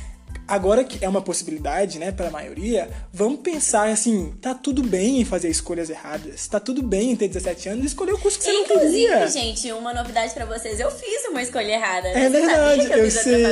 [0.51, 5.21] agora que é uma possibilidade, né, para a maioria, vamos pensar assim, tá tudo bem
[5.21, 8.39] em fazer escolhas erradas, tá tudo bem em ter 17 anos e escolher o curso
[8.39, 9.27] que você não Inclusive, queria.
[9.29, 10.79] gente, uma novidade pra vocês.
[10.81, 12.09] Eu fiz uma escolha errada.
[12.09, 13.45] É Você verdade, eu, eu sei,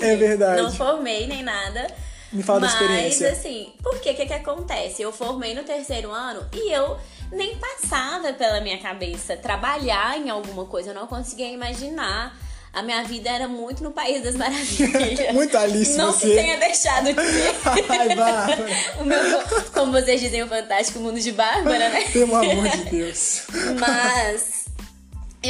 [0.00, 0.62] é verdade.
[0.62, 1.86] Não formei nem nada.
[2.32, 3.30] Me fala da Mas, experiência.
[3.30, 5.02] assim, por que que que acontece?
[5.02, 6.96] Eu formei no terceiro ano e eu
[7.30, 10.90] nem passava pela minha cabeça trabalhar em alguma coisa.
[10.90, 12.36] Eu não conseguia imaginar.
[12.74, 15.30] A minha vida era muito no País das Maravilhas.
[15.32, 16.28] Muito Alice Não você.
[16.28, 17.54] que tenha deixado de ser.
[17.64, 18.66] Ai, Bárbara.
[19.00, 19.18] o meu,
[19.72, 22.02] como vocês dizem, o fantástico mundo de Bárbara, né?
[22.12, 23.42] Pelo amor de Deus.
[23.78, 24.63] Mas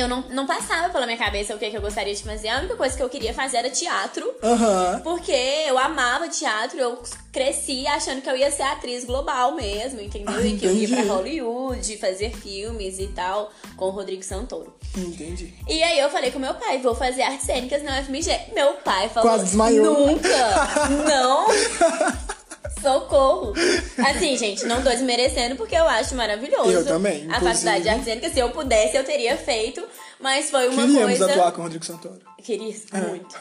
[0.00, 2.48] eu não, não passava pela minha cabeça o que, que eu gostaria de fazer.
[2.48, 4.32] A única coisa que eu queria fazer era teatro.
[4.42, 5.00] Aham.
[5.02, 7.02] Porque eu amava teatro, eu
[7.32, 10.34] cresci achando que eu ia ser atriz global mesmo, entendeu?
[10.36, 14.72] Ah, e que eu ia pra Hollywood fazer filmes e tal, com o Rodrigo Santoro.
[14.96, 15.52] Entendi.
[15.68, 18.52] E aí eu falei com meu pai, vou fazer artes cênicas na UFMG.
[18.54, 20.06] Meu pai falou, Quase desmaiou.
[20.06, 20.28] nunca,
[21.08, 21.46] não,
[22.80, 23.52] socorro.
[23.98, 26.70] Assim, gente, não tô desmerecendo porque eu acho maravilhoso.
[26.70, 27.44] Eu também, A inclusive.
[27.52, 29.82] faculdade de artes cênicas, se eu pudesse, eu teria feito,
[30.20, 31.26] mas foi uma Queríamos coisa...
[31.32, 32.20] atuar com o Rodrigo Santoro.
[32.42, 32.74] Queria
[33.08, 33.36] muito.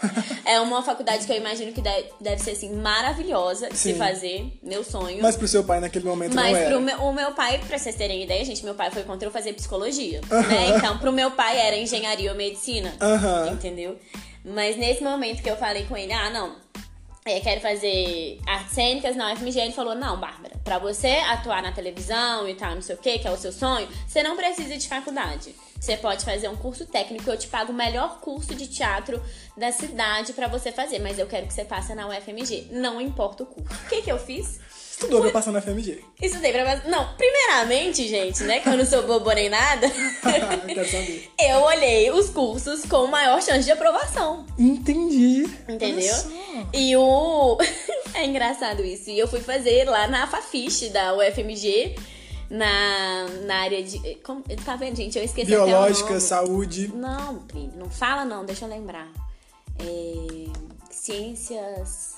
[0.45, 3.97] É uma faculdade que eu imagino que deve, ser assim maravilhosa de se Sim.
[3.97, 5.21] fazer, meu sonho.
[5.21, 6.69] Mas pro seu pai naquele momento Mas não era.
[6.69, 9.31] pro meu, o meu pai, pra vocês terem ideia, gente, meu pai foi contra eu
[9.31, 10.77] fazer psicologia, né?
[10.77, 13.49] Então, pro meu pai era engenharia ou medicina, Aham.
[13.51, 13.97] entendeu?
[14.45, 16.55] Mas nesse momento que eu falei com ele, ah, não,
[17.25, 21.71] é, quero fazer artes cênicas na UFMG, ele falou, não, Bárbara, pra você atuar na
[21.71, 24.77] televisão e tal, não sei o que, que é o seu sonho, você não precisa
[24.77, 25.55] de faculdade.
[25.79, 29.21] Você pode fazer um curso técnico, eu te pago o melhor curso de teatro
[29.57, 33.43] da cidade pra você fazer, mas eu quero que você passe na UFMG, não importa
[33.43, 33.73] o curso.
[33.86, 34.59] O que que eu fiz?
[34.93, 36.03] Estudou pra passar na FMG.
[36.21, 36.88] Estudei pra fazer.
[36.88, 38.60] Não, primeiramente, gente, né?
[38.60, 39.89] Que eu não sou boba nem nada.
[40.67, 41.32] Quero saber.
[41.39, 44.45] eu olhei os cursos com maior chance de aprovação.
[44.58, 45.49] Entendi.
[45.67, 46.15] Entendeu?
[46.71, 47.58] E o.
[48.13, 49.10] é engraçado isso.
[49.10, 51.95] E eu fui fazer lá na Fafiche da UFMG,
[52.51, 53.97] na, na área de.
[54.23, 54.43] Como...
[54.63, 55.17] Tá vendo, gente?
[55.17, 56.91] Eu esqueci até o Biológica, saúde.
[56.93, 57.43] Não,
[57.75, 59.12] não fala não, deixa eu lembrar.
[59.79, 60.53] É...
[60.91, 62.12] Ciências.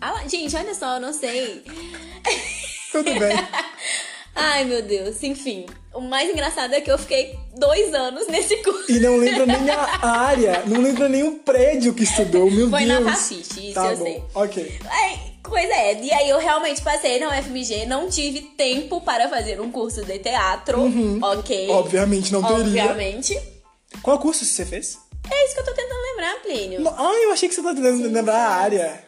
[0.00, 1.62] Ah, gente, olha só, eu não sei.
[2.92, 3.36] Tudo bem.
[4.34, 5.66] Ai, meu Deus, enfim.
[5.92, 8.90] O mais engraçado é que eu fiquei dois anos nesse curso.
[8.90, 12.84] E não lembra nem a área, não lembra nem o prédio que estudou, meu Foi
[12.84, 13.04] Deus.
[13.04, 14.04] na Fafiche, isso tá eu bom.
[14.04, 14.22] sei.
[14.34, 14.78] Ok.
[14.88, 19.60] Ai, coisa é, e aí eu realmente passei na UFMG, não tive tempo para fazer
[19.60, 20.82] um curso de teatro,
[21.20, 21.68] ok?
[21.68, 21.74] Uhum.
[21.74, 22.84] Obviamente não teria.
[22.84, 23.36] Obviamente.
[24.02, 24.98] Qual curso você fez?
[25.28, 26.88] É isso que eu tô tentando lembrar, Plínio.
[26.96, 29.07] Ah, eu achei que você tá tentando lembrar a área.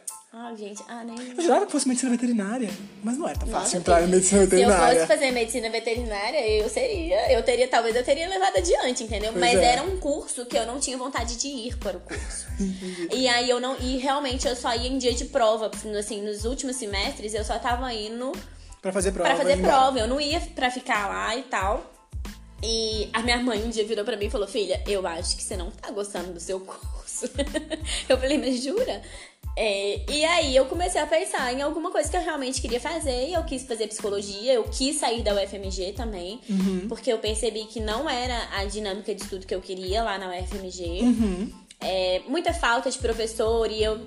[0.56, 1.16] Gente, ah, nem...
[1.36, 2.70] Eu jurava que fosse medicina veterinária,
[3.02, 4.94] mas não é tão Nossa, fácil entrar em medicina Se eu veterinária.
[4.94, 9.32] fosse fazer medicina veterinária, eu seria, eu teria, talvez eu teria levado adiante, entendeu?
[9.32, 9.64] Pois Mas é.
[9.72, 12.46] era um curso que eu não tinha vontade de ir para o curso.
[13.12, 16.44] e aí eu não, e realmente eu só ia em dia de prova, assim, nos
[16.44, 18.32] últimos semestres eu só tava indo
[18.80, 19.28] Pra fazer prova.
[19.28, 19.72] Pra fazer embora.
[19.72, 19.98] prova.
[19.98, 21.92] Eu não ia pra ficar lá e tal.
[22.62, 25.42] E a minha mãe um dia virou pra mim e falou: Filha, eu acho que
[25.42, 27.26] você não tá gostando do seu curso.
[28.08, 29.02] eu falei, mas jura?
[29.62, 33.28] É, e aí eu comecei a pensar em alguma coisa que eu realmente queria fazer.
[33.28, 36.40] E eu quis fazer psicologia, eu quis sair da UFMG também.
[36.88, 40.28] Porque eu percebi que não era a dinâmica de estudo que eu queria lá na
[40.30, 41.02] UFMG.
[41.78, 44.00] É, muita falta de professor e eu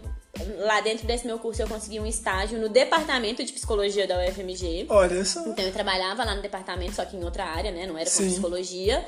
[0.59, 4.87] lá dentro desse meu curso eu consegui um estágio no departamento de psicologia da UFMG.
[4.89, 5.41] Olha só.
[5.47, 7.85] Então eu trabalhava lá no departamento, só que em outra área, né?
[7.85, 8.29] Não era com Sim.
[8.29, 9.05] psicologia.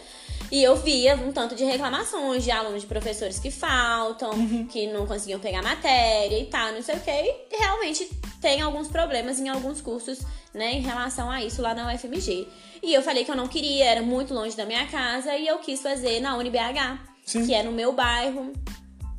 [0.51, 4.67] E eu via um tanto de reclamações de alunos, de professores que faltam, Uhum.
[4.67, 7.35] que não conseguiam pegar matéria e tal, não sei o quê.
[7.51, 8.07] E realmente
[8.39, 10.19] tem alguns problemas em alguns cursos,
[10.53, 12.47] né, em relação a isso lá na UFMG.
[12.83, 15.57] E eu falei que eu não queria, era muito longe da minha casa, e eu
[15.57, 17.47] quis fazer na UniBH, Sim.
[17.47, 18.53] que é no meu bairro.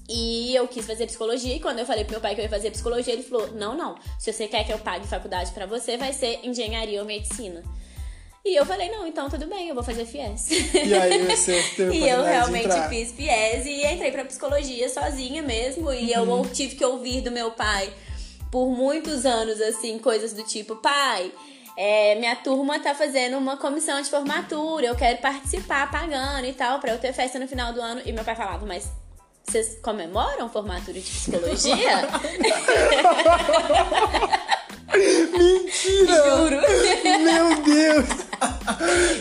[0.08, 2.48] E eu quis fazer psicologia, e quando eu falei pro meu pai que eu ia
[2.50, 3.96] fazer psicologia, ele falou: Não, não.
[4.18, 7.62] Se você quer que eu pague faculdade pra você, vai ser engenharia ou medicina.
[8.44, 10.48] E eu falei: Não, então tudo bem, eu vou fazer FIES.
[10.74, 15.92] E aí você teve E eu realmente fiz FIES e entrei pra psicologia sozinha mesmo.
[15.92, 16.42] E eu Uhum.
[16.44, 17.92] tive que ouvir do meu pai
[18.52, 21.32] por muitos anos, assim, coisas do tipo: Pai.
[21.76, 26.78] é, minha turma tá fazendo uma comissão de formatura, eu quero participar pagando e tal,
[26.78, 28.00] pra eu ter festa no final do ano.
[28.06, 28.88] E meu pai falava, mas
[29.48, 32.09] vocês comemoram formatura de psicologia?
[35.37, 36.14] Mentira!
[36.14, 36.56] Juro.
[37.22, 38.06] Meu Deus!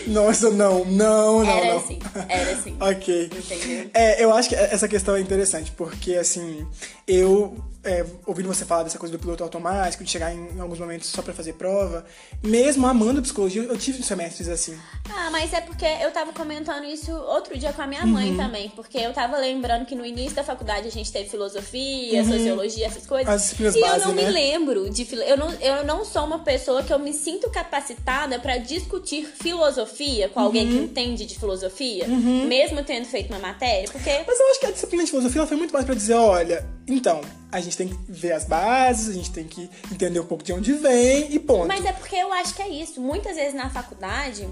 [0.07, 1.77] Nossa, não, não, não, Era não.
[1.77, 2.75] assim, era assim.
[2.79, 3.29] Ok.
[3.31, 3.89] Entendeu?
[3.93, 6.65] É, eu acho que essa questão é interessante, porque assim,
[7.07, 10.79] eu, é, ouvindo você falar dessa coisa do piloto automático, de chegar em, em alguns
[10.79, 12.05] momentos só pra fazer prova,
[12.43, 14.77] mesmo amando psicologia, eu tive semestres assim.
[15.09, 18.37] Ah, mas é porque eu tava comentando isso outro dia com a minha mãe Uhum.
[18.37, 18.69] também.
[18.75, 23.05] Porque eu tava lembrando que no início da faculdade a gente teve filosofia, sociologia, essas
[23.05, 23.27] coisas.
[23.27, 23.33] Uhum.
[23.35, 24.23] As disciplinas e base, eu não né?
[24.23, 28.39] me lembro de eu não Eu não sou uma pessoa que eu me sinto capacitada
[28.39, 30.71] pra discutir filosofia com alguém Uhum.
[30.71, 33.87] que entende de filosofia, mesmo tendo feito uma matéria.
[33.91, 36.65] Porque Mas eu acho que a disciplina de filosofia foi muito mais pra dizer, olha,
[36.87, 37.21] então,
[37.51, 40.53] a gente tem que ver as bases, a gente tem que entender um pouco de
[40.53, 41.67] onde vem e ponto.
[41.67, 43.01] Mas é porque eu acho que é isso.
[43.01, 44.47] Muitas vezes na faculdade,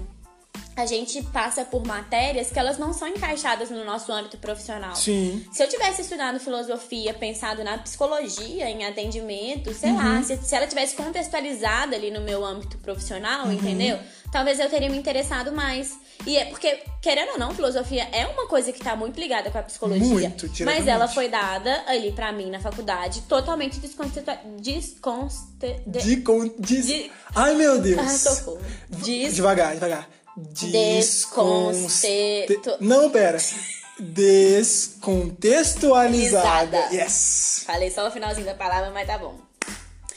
[0.76, 4.96] a gente passa por matérias que elas não são encaixadas no nosso âmbito profissional.
[4.96, 5.44] Sim.
[5.52, 9.96] Se eu tivesse estudado filosofia, pensado na psicologia, em atendimento, sei Uhum.
[10.16, 13.52] lá, se, se ela tivesse contextualizada ali no meu âmbito profissional, Uhum.
[13.52, 13.98] entendeu?
[14.32, 15.96] Talvez eu teria me interessado mais.
[16.26, 19.58] E é porque, querendo ou não, filosofia é uma coisa que tá muito ligada com
[19.58, 20.04] a psicologia.
[20.04, 24.20] Muito, mas ela foi dada ali pra mim na faculdade, totalmente desconte...
[24.58, 25.36] desconte...
[25.86, 26.16] de-
[26.58, 27.98] De, Ai, meu Deus.
[28.00, 28.60] Ah, socorro.
[28.88, 29.34] Des...
[29.36, 30.08] Devagar, devagar.
[30.36, 32.76] Desconce- Desconte...
[32.84, 33.38] Não, pera.
[34.00, 36.78] Descontextualizada.
[36.92, 37.62] Yes.
[37.66, 39.34] Falei só o finalzinho da palavra, mas tá bom.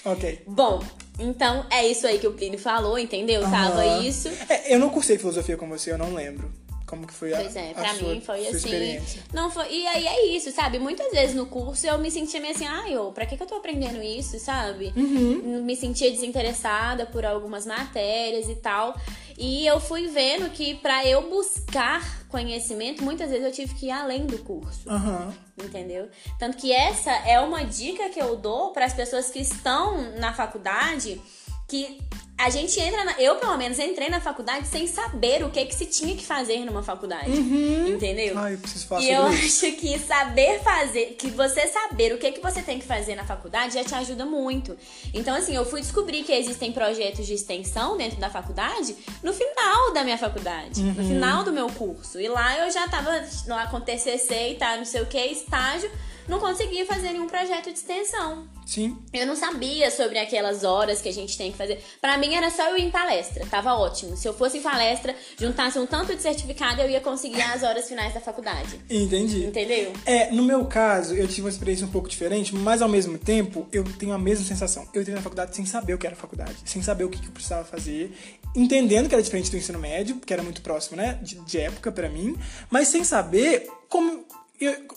[0.06, 0.44] Ok.
[0.48, 0.82] Bom,
[1.20, 3.42] então é isso aí que o Plínio falou, entendeu?
[3.42, 4.04] Tava Aham.
[4.04, 4.30] isso.
[4.50, 6.50] É, eu não cursei filosofia com você, eu não lembro.
[6.86, 8.56] Como que foi a, Pois é, a pra sua, mim foi sua assim.
[8.56, 9.22] experiência?
[9.34, 9.70] Não foi.
[9.70, 10.80] E aí é isso, sabe?
[10.80, 13.48] Muitas vezes no curso eu me sentia meio assim, ai, ô, pra que, que eu
[13.48, 14.94] tô aprendendo isso, sabe?
[14.96, 15.62] Uhum.
[15.66, 18.96] Me sentia desinteressada por algumas matérias e tal.
[19.38, 23.92] E eu fui vendo que pra eu buscar conhecimento, muitas vezes eu tive que ir
[23.92, 24.90] além do curso.
[24.90, 25.34] Aham.
[25.64, 26.10] Entendeu?
[26.40, 30.34] Tanto que essa é uma dica que eu dou para as pessoas que estão na
[30.34, 31.22] faculdade,
[31.68, 32.02] que
[32.38, 35.74] a gente entra na, eu pelo menos entrei na faculdade sem saber o que que
[35.74, 37.32] se tinha que fazer numa faculdade.
[37.32, 38.38] Entendeu?
[38.38, 39.66] Ai, eu preciso falar E eu isso.
[39.66, 43.26] acho que saber fazer, que você saber o que que você tem que fazer na
[43.26, 44.78] faculdade já te ajuda muito.
[45.14, 49.94] Então, assim, eu fui descobrir que existem projetos de extensão dentro da faculdade no final
[49.94, 51.08] da minha faculdade, no Uhum.
[51.08, 52.20] final do meu curso.
[52.20, 53.10] E lá eu já tava
[53.48, 55.90] lá com TCC e tal, não sei o que, estágio,
[56.28, 58.48] não conseguia fazer nenhum projeto de extensão.
[58.66, 58.98] Sim.
[59.14, 61.82] Eu não sabia sobre aquelas horas que a gente tem que fazer.
[62.02, 64.18] Pra mim era só eu ir em palestra, tava ótimo.
[64.18, 67.88] Se eu fosse em palestra, juntasse um tanto de certificado, eu ia conseguir as horas
[67.88, 68.80] finais da faculdade.
[68.90, 69.46] Entendi.
[69.46, 69.94] Entendeu?
[70.06, 73.68] É, no meu caso, eu tive uma experiência um pouco diferente, mas ao mesmo tempo,
[73.72, 74.88] eu tenho a mesma sensação.
[74.94, 77.32] Eu entrei na faculdade sem saber o que era faculdade, sem saber o que eu
[77.32, 78.12] precisava fazer,
[78.56, 81.92] entendendo que era diferente do ensino médio, que era muito próximo, né, de, de época
[81.92, 82.36] pra mim,
[82.70, 84.26] mas sem saber como.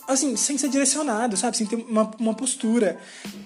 [0.07, 1.55] Assim, sem ser direcionado, sabe?
[1.57, 2.97] Sem ter uma, uma postura.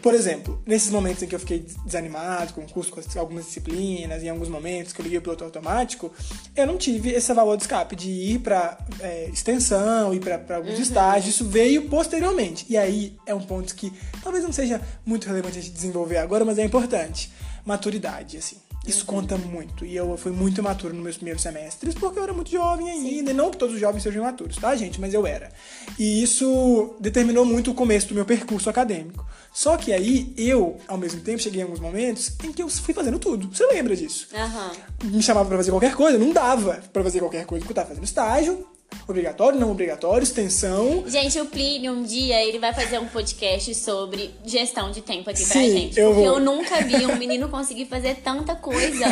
[0.01, 3.17] Por exemplo, nesses momentos em que eu fiquei des- desanimado com o curso, com as-
[3.17, 6.11] algumas disciplinas, em alguns momentos que eu liguei o piloto automático,
[6.55, 10.55] eu não tive esse valor de escape de ir pra é, extensão, ir pra, pra
[10.57, 11.35] alguns estágios.
[11.35, 12.65] Isso veio posteriormente.
[12.69, 13.91] E aí é um ponto que
[14.23, 17.31] talvez não seja muito relevante a gente desenvolver agora, mas é importante.
[17.65, 18.57] Maturidade, assim.
[18.87, 19.85] Isso conta muito.
[19.85, 23.31] E eu fui muito imaturo nos meus primeiros semestres, porque eu era muito jovem ainda.
[23.31, 24.99] E não que todos os jovens sejam imaturos, tá, gente?
[25.01, 25.51] Mas eu era.
[25.97, 29.25] E isso determinou muito o começo do meu percurso acadêmico.
[29.53, 32.93] Só que aí eu, ao mesmo tempo, cheguei em alguns momentos em que eu fui
[32.93, 33.47] fazendo tudo.
[33.55, 34.27] Você lembra disso?
[34.33, 34.71] Aham.
[35.03, 37.87] Me chamava pra fazer qualquer coisa, não dava pra fazer qualquer coisa, porque eu tava
[37.87, 38.67] fazendo estágio,
[39.07, 41.03] obrigatório, não obrigatório, extensão.
[41.07, 45.43] Gente, o Plínio, um dia, ele vai fazer um podcast sobre gestão de tempo aqui
[45.45, 45.99] pra Sim, gente.
[45.99, 46.37] eu porque vou.
[46.37, 49.05] eu nunca vi um menino conseguir fazer tanta coisa.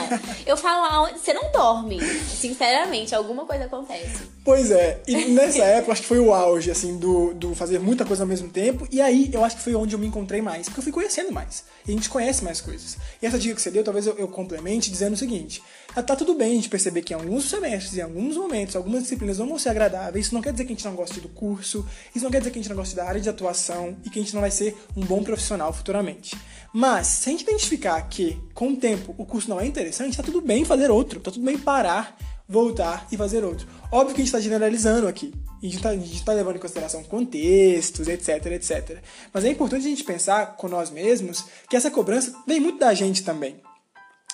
[0.46, 2.00] Eu falo, "Ah, você não dorme.
[2.44, 4.24] Sinceramente, alguma coisa acontece.
[4.44, 8.04] Pois é, e nessa época acho que foi o auge, assim, do, do fazer muita
[8.04, 10.66] coisa ao mesmo tempo, e aí eu acho que foi onde eu me encontrei mais,
[10.68, 12.98] porque eu fui conhecendo mais, e a gente conhece mais coisas.
[13.22, 16.16] E essa dica que você deu, talvez eu, eu complemente dizendo o seguinte: tá, tá
[16.16, 19.58] tudo bem a gente perceber que em alguns semestres, em alguns momentos, algumas disciplinas vão
[19.60, 22.32] ser agradáveis, isso não quer dizer que a gente não goste do curso, isso não
[22.32, 24.34] quer dizer que a gente não goste da área de atuação e que a gente
[24.34, 26.36] não vai ser um bom profissional futuramente.
[26.74, 30.24] Mas, se a gente identificar que, com o tempo, o curso não é interessante, tá
[30.24, 33.68] tudo bem fazer outro, tá tudo bem parar voltar e fazer outro.
[33.92, 35.34] Óbvio que a gente está generalizando aqui.
[35.62, 35.90] A gente está
[36.26, 38.98] tá levando em consideração contextos, etc, etc.
[39.34, 42.94] Mas é importante a gente pensar com nós mesmos que essa cobrança vem muito da
[42.94, 43.62] gente também.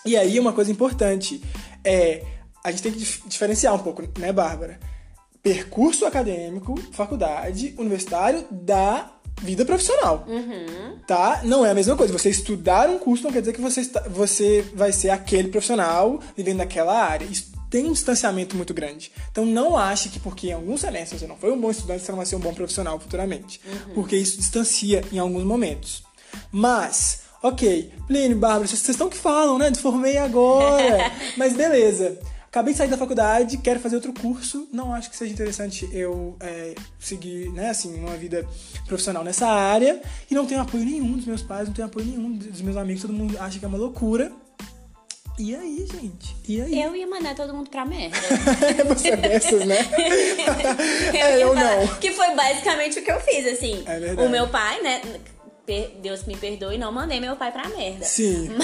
[0.05, 1.41] E aí uma coisa importante
[1.83, 2.23] é
[2.63, 4.79] a gente tem que diferenciar um pouco, né, Bárbara?
[5.41, 9.09] Percurso acadêmico, faculdade, universitário da
[9.41, 10.25] vida profissional.
[10.27, 10.99] Uhum.
[11.07, 11.41] Tá?
[11.43, 12.12] Não é a mesma coisa.
[12.12, 16.19] Você estudar um curso não quer dizer que você, está, você vai ser aquele profissional
[16.35, 17.25] vivendo naquela área.
[17.25, 19.12] Isso tem um distanciamento muito grande.
[19.31, 22.12] Então não ache que porque em alguns semestres você não foi um bom estudante, você
[22.12, 23.62] não vai ser um bom profissional futuramente.
[23.65, 23.93] Uhum.
[23.93, 26.03] Porque isso distancia em alguns momentos.
[26.51, 29.73] Mas, ok, Plínio, Bárbara, vocês estão que falam, né?
[29.75, 31.12] Formei agora.
[31.38, 32.19] Mas beleza.
[32.47, 34.67] Acabei de sair da faculdade, quero fazer outro curso.
[34.73, 38.43] Não acho que seja interessante eu é, seguir, né, assim, uma vida
[38.88, 40.02] profissional nessa área.
[40.30, 43.04] E não tenho apoio nenhum dos meus pais, não tenho apoio nenhum dos meus amigos.
[43.04, 44.32] Todo mundo acha que é uma loucura.
[45.38, 46.36] E aí, gente?
[46.47, 46.82] E aí?
[46.82, 48.17] Eu ia mandar todo mundo pra merda.
[48.89, 49.78] Você é dessas, né?
[51.13, 51.88] é, eu não.
[51.99, 53.84] Que foi basicamente o que eu fiz, assim.
[53.86, 54.28] É verdade.
[54.28, 55.02] O meu pai, né?
[56.01, 58.05] Deus me perdoe, não mandei meu pai pra merda.
[58.05, 58.49] Sim.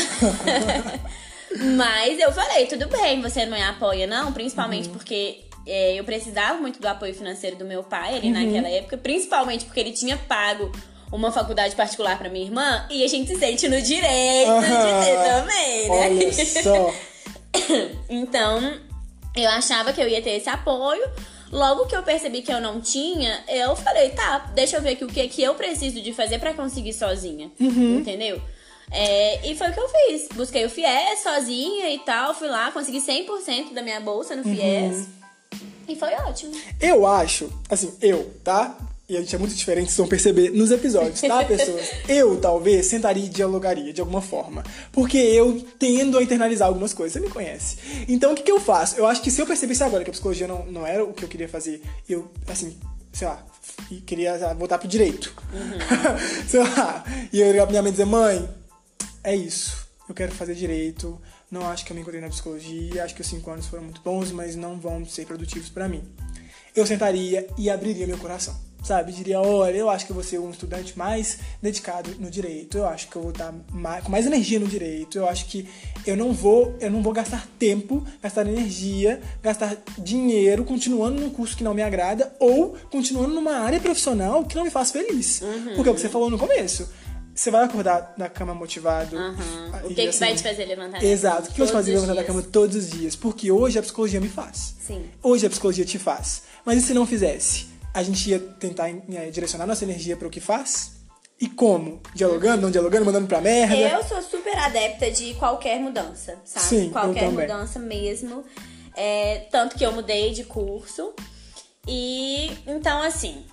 [1.78, 4.94] Mas eu falei, tudo bem, você não me apoia, não, principalmente Uhum.
[4.96, 8.34] porque é, eu precisava muito do apoio financeiro do meu pai ali Uhum.
[8.34, 10.72] naquela época, principalmente porque ele tinha pago
[11.12, 15.18] uma faculdade particular pra minha irmã e a gente se sente no direito de ter
[15.30, 16.08] também, né?
[16.10, 16.94] Olha só.
[18.10, 18.80] Então,
[19.36, 21.04] eu achava que eu ia ter esse apoio.
[21.56, 25.06] Logo que eu percebi que eu não tinha, eu falei, tá, deixa eu ver aqui
[25.06, 27.50] o que, que eu preciso de fazer pra conseguir sozinha.
[27.98, 28.41] Entendeu?
[28.91, 30.28] É, e foi o que eu fiz.
[30.36, 32.34] Busquei o FIES sozinha e tal.
[32.34, 35.08] Fui lá, consegui 100% da minha bolsa no FIES.
[35.88, 36.54] E foi ótimo.
[36.82, 38.78] Eu acho, assim, eu, tá?
[39.08, 41.91] E a gente é muito diferente, vocês vão perceber nos episódios, tá, pessoas?
[42.10, 44.63] Eu, talvez, sentaria e dialogaria de alguma forma.
[44.91, 47.78] Porque eu tendo a internalizar algumas coisas, você me conhece.
[48.08, 48.96] Então, o que, que eu faço?
[48.96, 51.24] Eu acho que se eu percebesse agora que a psicologia não, não era o que
[51.24, 52.76] eu queria fazer, eu, assim,
[53.13, 53.46] sei lá,
[54.08, 55.36] queria voltar pro direito.
[56.50, 57.06] sei lá.
[57.32, 58.50] E eu ligar pra minha mãe e dizer, mãe,
[59.24, 59.86] é isso.
[60.10, 61.22] Eu quero fazer direito.
[61.50, 63.04] Não acho que eu me encontrei na psicologia.
[63.04, 66.04] Acho que os cinco anos foram muito bons, mas não vão ser produtivos pra mim.
[66.76, 68.56] Eu sentaria e abriria meu coração.
[68.86, 69.12] Sabe?
[69.12, 72.78] Diria, olha, eu acho que eu vou ser um estudante mais dedicado no direito.
[72.78, 75.17] Eu acho que eu vou estar mais, com mais energia no direito.
[75.17, 75.67] Eu acho que
[76.06, 81.58] eu não vou, eu não vou gastar tempo, gastar energia, gastar dinheiro continuando num curso
[81.58, 85.41] que não me agrada ou continuando numa área profissional que não me faz feliz.
[85.76, 86.88] Porque é o que você falou no começo.
[87.34, 89.17] Você vai acordar da cama motivado.
[89.17, 89.82] Aham.
[89.84, 91.50] O e, que, que assim, vai te fazer levantar da Exato.
[91.50, 93.15] O que eu todos fazer levantar da cama todos os dias?
[93.15, 94.76] Porque hoje a psicologia me faz.
[94.80, 95.06] Sim.
[95.24, 96.43] Hoje a psicologia te faz.
[96.63, 97.75] Mas e se não fizesse?
[97.96, 100.98] A gente ia tentar eh, direcionar nossa energia para o que faz?
[101.40, 102.02] E como?
[102.14, 103.74] Dialogando, não dialogando, mandando pra merda?
[103.76, 106.66] Eu sou super adepta de qualquer mudança, sabe?
[106.66, 108.44] Sim, qualquer mudança mesmo.
[108.98, 111.14] É, tanto que eu mudei de curso.
[111.88, 113.46] E então, assim,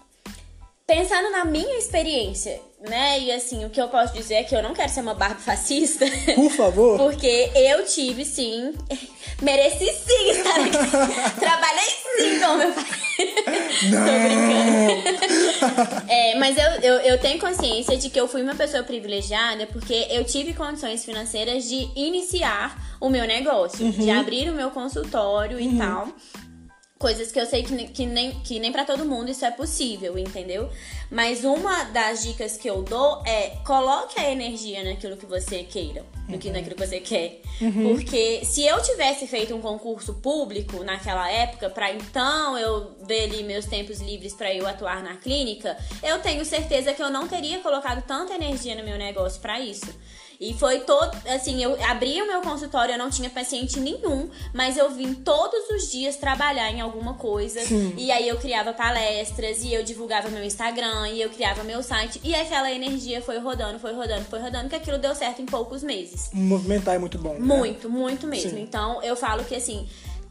[0.94, 3.18] pensando na minha experiência, né?
[3.18, 5.40] E assim, o que eu posso dizer é que eu não quero ser uma barba
[5.40, 6.04] fascista.
[6.34, 6.98] Por favor.
[7.08, 8.74] Porque eu tive, sim,
[9.40, 11.40] mereci sim estar aqui.
[11.40, 12.84] Trabalhei sim com meu pai.
[13.90, 16.12] Tô brincando.
[16.12, 20.08] É, mas eu, eu, eu tenho consciência de que eu fui uma pessoa privilegiada porque
[20.10, 25.74] eu tive condições financeiras de iniciar o meu negócio, de abrir o meu consultório e
[25.78, 26.08] tal.
[27.02, 30.16] Coisas que eu sei que, que nem, que nem para todo mundo isso é possível,
[30.16, 30.70] entendeu?
[31.10, 36.04] Mas uma das dicas que eu dou é coloque a energia naquilo que você queira,
[36.28, 37.40] no que, naquilo que você quer.
[37.82, 43.42] Porque se eu tivesse feito um concurso público naquela época, pra então eu ver ali
[43.42, 47.58] meus tempos livres pra eu atuar na clínica, eu tenho certeza que eu não teria
[47.58, 49.92] colocado tanta energia no meu negócio pra isso.
[50.42, 54.76] E foi todo, assim, eu abri o meu consultório, eu não tinha paciente nenhum, mas
[54.76, 57.60] eu vim todos os dias trabalhar em alguma coisa.
[57.96, 62.20] E aí eu criava palestras, e eu divulgava meu Instagram, e eu criava meu site.
[62.24, 65.80] E aquela energia foi rodando, foi rodando, foi rodando, que aquilo deu certo em poucos
[65.84, 66.28] meses.
[66.32, 67.34] Movimentar é muito bom.
[67.34, 67.38] né?
[67.38, 68.50] Muito, muito mesmo.
[68.50, 68.62] Sim.
[68.62, 69.88] Então eu falo que assim.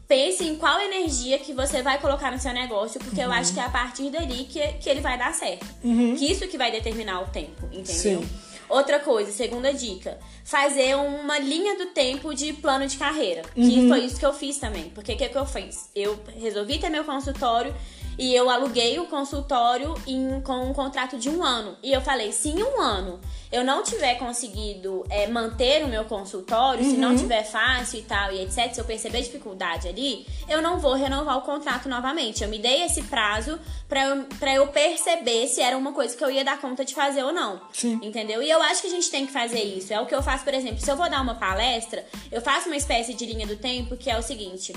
[0.08, 3.60] Pense em qual energia que você vai colocar no seu negócio, porque eu acho que
[3.60, 5.64] é a partir dali que, que ele vai dar certo.
[5.80, 8.20] Que isso que vai determinar o tempo, entendeu?
[8.20, 8.28] Sim.
[8.72, 13.42] Outra coisa, segunda dica, fazer uma linha do tempo de plano de carreira.
[13.54, 14.84] Que foi isso que eu fiz também.
[14.94, 15.90] Porque o que, que eu fiz?
[15.94, 17.74] Eu resolvi ter meu consultório
[18.18, 21.76] e eu aluguei o consultório em, com um contrato de um ano.
[21.82, 26.04] E eu falei, se em um ano eu não tiver conseguido é, manter o meu
[26.06, 30.62] consultório, se não tiver fácil e tal, e etc., se eu perceber dificuldade ali, eu
[30.62, 32.42] não vou renovar o contrato novamente.
[32.42, 33.58] Eu me dei esse prazo
[33.88, 36.94] pra eu, pra eu perceber se era uma coisa que eu ia dar conta de
[36.94, 37.60] fazer ou não.
[37.74, 38.00] Sim.
[38.02, 38.42] Entendeu?
[38.42, 39.92] E eu acho que a gente tem que fazer isso.
[39.92, 42.68] É o que eu faço, por exemplo, se eu vou dar uma palestra, eu faço
[42.68, 44.72] uma espécie de linha do tempo que é o seguinte.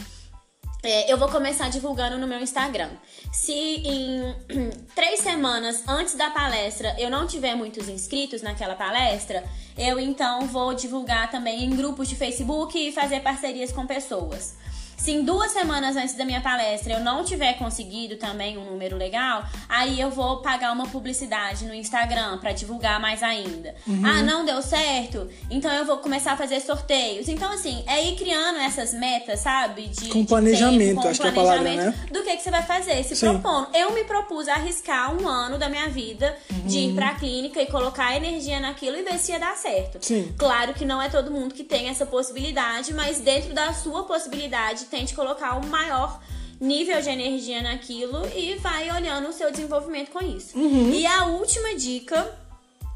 [0.88, 2.92] É, eu vou começar divulgando no meu Instagram.
[3.34, 4.36] Se em
[4.94, 9.44] três semanas antes da palestra eu não tiver muitos inscritos naquela palestra,
[9.76, 14.54] eu então vou divulgar também em grupos de Facebook e fazer parcerias com pessoas.
[14.98, 18.98] Se em duas semanas antes da minha palestra eu não tiver conseguido também um número
[18.98, 23.76] legal, aí eu vou pagar uma publicidade no Instagram para divulgar mais ainda.
[24.04, 25.30] Ah, não deu certo?
[25.50, 27.28] Então eu vou começar a fazer sorteios.
[27.28, 29.88] Então, assim, é ir criando essas metas, sabe?
[29.88, 32.08] De, Com de planejamento, com acho que é a palavra, planejamento né?
[32.12, 33.30] Do que, que você vai fazer, se Sim.
[33.30, 33.68] propondo.
[33.74, 36.36] Eu me propus a arriscar um ano da minha vida
[36.66, 40.00] de ir pra clínica e colocar energia naquilo e ver se ia dar certo.
[40.02, 40.34] Sim.
[40.38, 44.85] Claro que não é todo mundo que tem essa possibilidade, mas dentro da sua possibilidade,
[44.88, 46.22] tente colocar o maior
[46.60, 50.58] nível de energia naquilo e vai olhando o seu desenvolvimento com isso.
[50.94, 52.38] E a última dica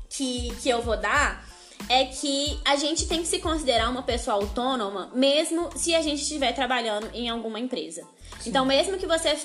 [0.09, 1.47] que, que eu vou dar
[1.87, 6.21] é que a gente tem que se considerar uma pessoa autônoma, mesmo se a gente
[6.21, 8.03] estiver trabalhando em alguma empresa.
[8.45, 9.37] Então, mesmo que você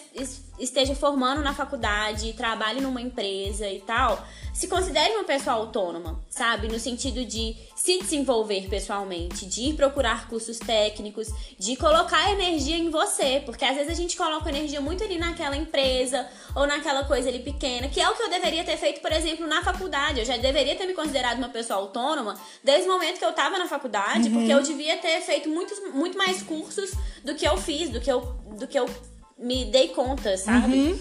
[0.59, 6.69] esteja formando na faculdade, trabalhe numa empresa e tal, se considere uma pessoa autônoma, sabe?
[6.69, 11.29] No sentido de se desenvolver pessoalmente, de ir procurar cursos técnicos,
[11.59, 15.57] de colocar energia em você, porque às vezes a gente coloca energia muito ali naquela
[15.57, 19.13] empresa ou naquela coisa ali pequena, que é o que eu deveria ter feito, por
[19.13, 20.21] exemplo, na faculdade.
[20.21, 23.59] Eu já deveria ter me considerado uma pessoa autônoma desde o momento que eu tava
[23.59, 26.93] na faculdade, porque eu devia ter feito muitos, muito mais cursos
[27.25, 28.21] do que eu fiz, do que eu,
[28.57, 28.89] do que eu
[29.39, 30.99] me dei conta, sabe?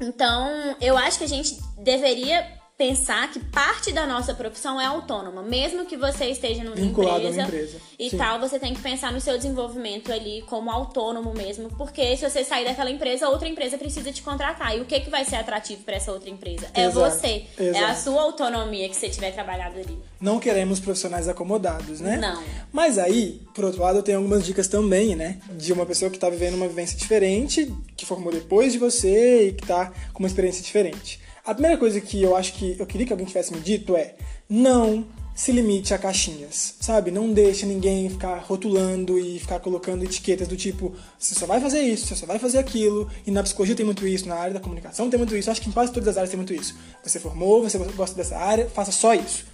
[0.00, 5.42] Então, eu acho que a gente deveria pensar que parte da nossa profissão é autônoma,
[5.42, 7.76] mesmo que você esteja numa Vinculado empresa, empresa.
[7.98, 8.16] e Sim.
[8.16, 12.44] tal, você tem que pensar no seu desenvolvimento ali como autônomo mesmo, porque se você
[12.44, 14.76] sair daquela empresa, outra empresa precisa te contratar.
[14.76, 16.68] E o que que vai ser atrativo para essa outra empresa?
[16.72, 18.00] É Exato, você, é a exato.
[18.00, 19.98] sua autonomia que você tiver trabalhado ali.
[20.20, 22.16] Não queremos profissionais acomodados, né?
[22.16, 22.40] Não.
[22.72, 25.40] Mas aí, por outro lado, eu tenho algumas dicas também, né?
[25.50, 29.52] De uma pessoa que tá vivendo uma vivência diferente, que formou depois de você e
[29.52, 31.26] que tá com uma experiência diferente.
[31.48, 34.16] A primeira coisa que eu acho que eu queria que alguém tivesse me dito é:
[34.50, 37.10] não se limite a caixinhas, sabe?
[37.10, 41.80] Não deixe ninguém ficar rotulando e ficar colocando etiquetas do tipo, você só vai fazer
[41.80, 43.10] isso, você só vai fazer aquilo.
[43.26, 45.70] E na psicologia tem muito isso, na área da comunicação tem muito isso, acho que
[45.70, 46.76] em quase todas as áreas tem muito isso.
[47.02, 49.46] Você formou, você gosta dessa área, faça só isso.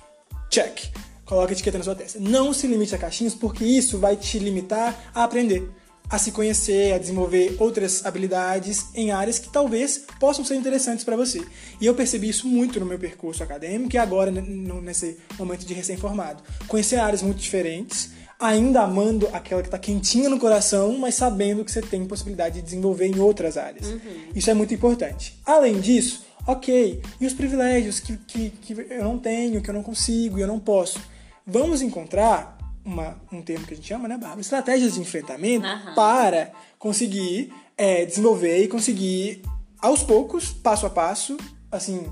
[0.51, 0.93] Check.
[1.25, 2.19] Coloca a etiqueta na sua testa.
[2.19, 5.71] Não se limite a caixinhas, porque isso vai te limitar a aprender,
[6.09, 11.17] a se conhecer, a desenvolver outras habilidades em áreas que talvez possam ser interessantes para
[11.17, 11.45] você.
[11.81, 16.43] E eu percebi isso muito no meu percurso acadêmico e agora nesse momento de recém-formado.
[16.69, 21.73] Conhecer áreas muito diferentes, ainda amando aquela que está quentinha no coração, mas sabendo que
[21.73, 23.95] você tem possibilidade de desenvolver em outras áreas.
[24.35, 25.39] Isso é muito importante.
[25.45, 29.83] Além disso, ok, e os privilégios que, que, que eu não tenho, que eu não
[29.83, 31.01] consigo e eu não posso?
[31.47, 32.54] Vamos encontrar
[32.85, 34.41] uma, um termo que a gente chama, né, Bárbara?
[34.41, 35.95] Estratégias de enfrentamento Aham.
[35.95, 39.43] para conseguir é, desenvolver e conseguir,
[39.81, 41.37] aos poucos, passo a passo,
[41.71, 42.07] assim,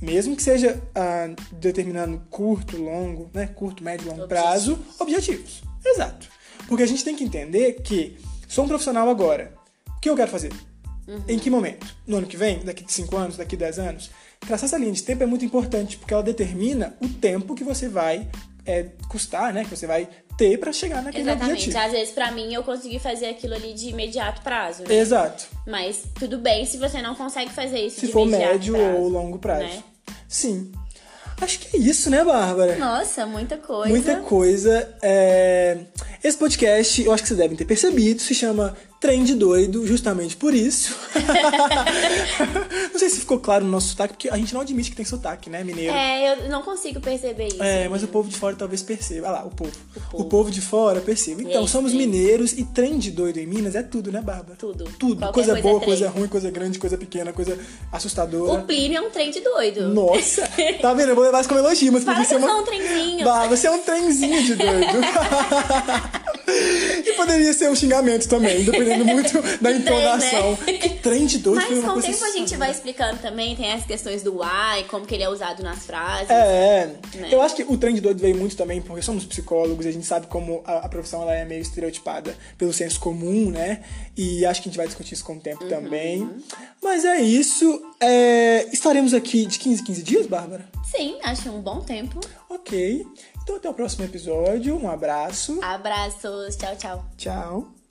[0.00, 5.62] mesmo que seja ah, determinando curto, longo, né, curto, médio, longo prazo, objetivos.
[5.84, 6.28] Exato.
[6.66, 8.16] Porque a gente tem que entender que
[8.48, 9.54] sou um profissional agora.
[9.96, 10.52] O que eu quero fazer?
[11.28, 11.86] Em que momento?
[12.06, 12.60] No ano que vem?
[12.60, 13.36] Daqui de 5 anos?
[13.36, 14.10] Daqui de 10 anos?
[14.40, 17.88] Traçar essa linha de tempo é muito importante, porque ela determina o tempo que você
[17.88, 18.28] vai
[18.66, 19.64] é, custar, né?
[19.64, 21.52] Que você vai ter para chegar naquele Exatamente.
[21.52, 21.78] objetivo.
[21.78, 24.94] Às vezes, pra mim, eu consegui fazer aquilo ali de imediato prazo, né?
[24.94, 25.46] Exato.
[25.66, 29.08] Mas tudo bem se você não consegue fazer isso Se de for médio prazo, ou
[29.08, 29.64] longo prazo.
[29.64, 29.82] né?
[30.28, 30.72] Sim.
[31.40, 32.76] Acho que é isso, né, Bárbara?
[32.76, 33.88] Nossa, muita coisa.
[33.88, 34.96] Muita coisa.
[35.02, 35.78] É,
[36.22, 40.36] Esse podcast, eu acho que vocês devem ter percebido, se chama Trem de Doido, justamente
[40.36, 40.96] por isso.
[42.92, 45.04] não sei se ficou claro no nosso sotaque, porque a gente não admite que tem
[45.04, 45.92] sotaque, né, mineiro?
[45.92, 47.60] É, eu não consigo perceber isso.
[47.60, 49.26] É, mas o povo de fora talvez perceba.
[49.26, 49.72] Ah lá, o povo.
[49.96, 50.50] O povo, povo.
[50.52, 51.42] de fora perceba.
[51.42, 54.54] Então, aí, somos mineiros e trem de doido em Minas é tudo, né, Bárbara?
[54.56, 54.84] Tudo.
[54.96, 55.18] Tudo.
[55.18, 55.88] Qualquer Coisa coisa boa, é trem.
[55.88, 57.58] coisa ruim, coisa grande, coisa pequena, coisa
[57.90, 58.60] assustadora.
[58.60, 59.88] O Plínio é um trem de doido.
[59.88, 60.48] Nossa!
[60.80, 61.10] Tá vendo?
[61.10, 62.56] Eu vou levar isso como elogio, mas podia ser uma...
[62.56, 63.24] um trenzinho.
[63.24, 64.98] Bah, você é um trenzinho de doido.
[67.04, 70.58] que poderia ser um xingamento também, dependendo muito da Que trem, entonação.
[70.66, 70.72] né?
[70.74, 72.56] Que trem de doido Mas com o tempo a gente assim.
[72.56, 76.30] vai explicando também, tem as questões do why, como que ele é usado nas frases.
[76.30, 77.28] É, Né?
[77.30, 79.92] eu acho que o trem de doido veio muito também porque somos psicólogos e a
[79.92, 83.82] gente sabe como a, a profissão ela é meio estereotipada pelo senso comum, né?
[84.16, 85.40] E acho que a gente vai discutir isso com o Uhum.
[85.40, 86.28] tempo também.
[86.82, 87.80] Mas é isso.
[88.00, 90.68] É, estaremos aqui de 15 em 15 dias, Bárbara?
[90.84, 92.20] Sim, acho um bom tempo.
[92.50, 93.06] Ok.
[93.42, 94.76] Então até o próximo episódio.
[94.76, 95.58] Um abraço.
[95.62, 97.04] Abraços, tchau, tchau.
[97.16, 97.81] Tchau.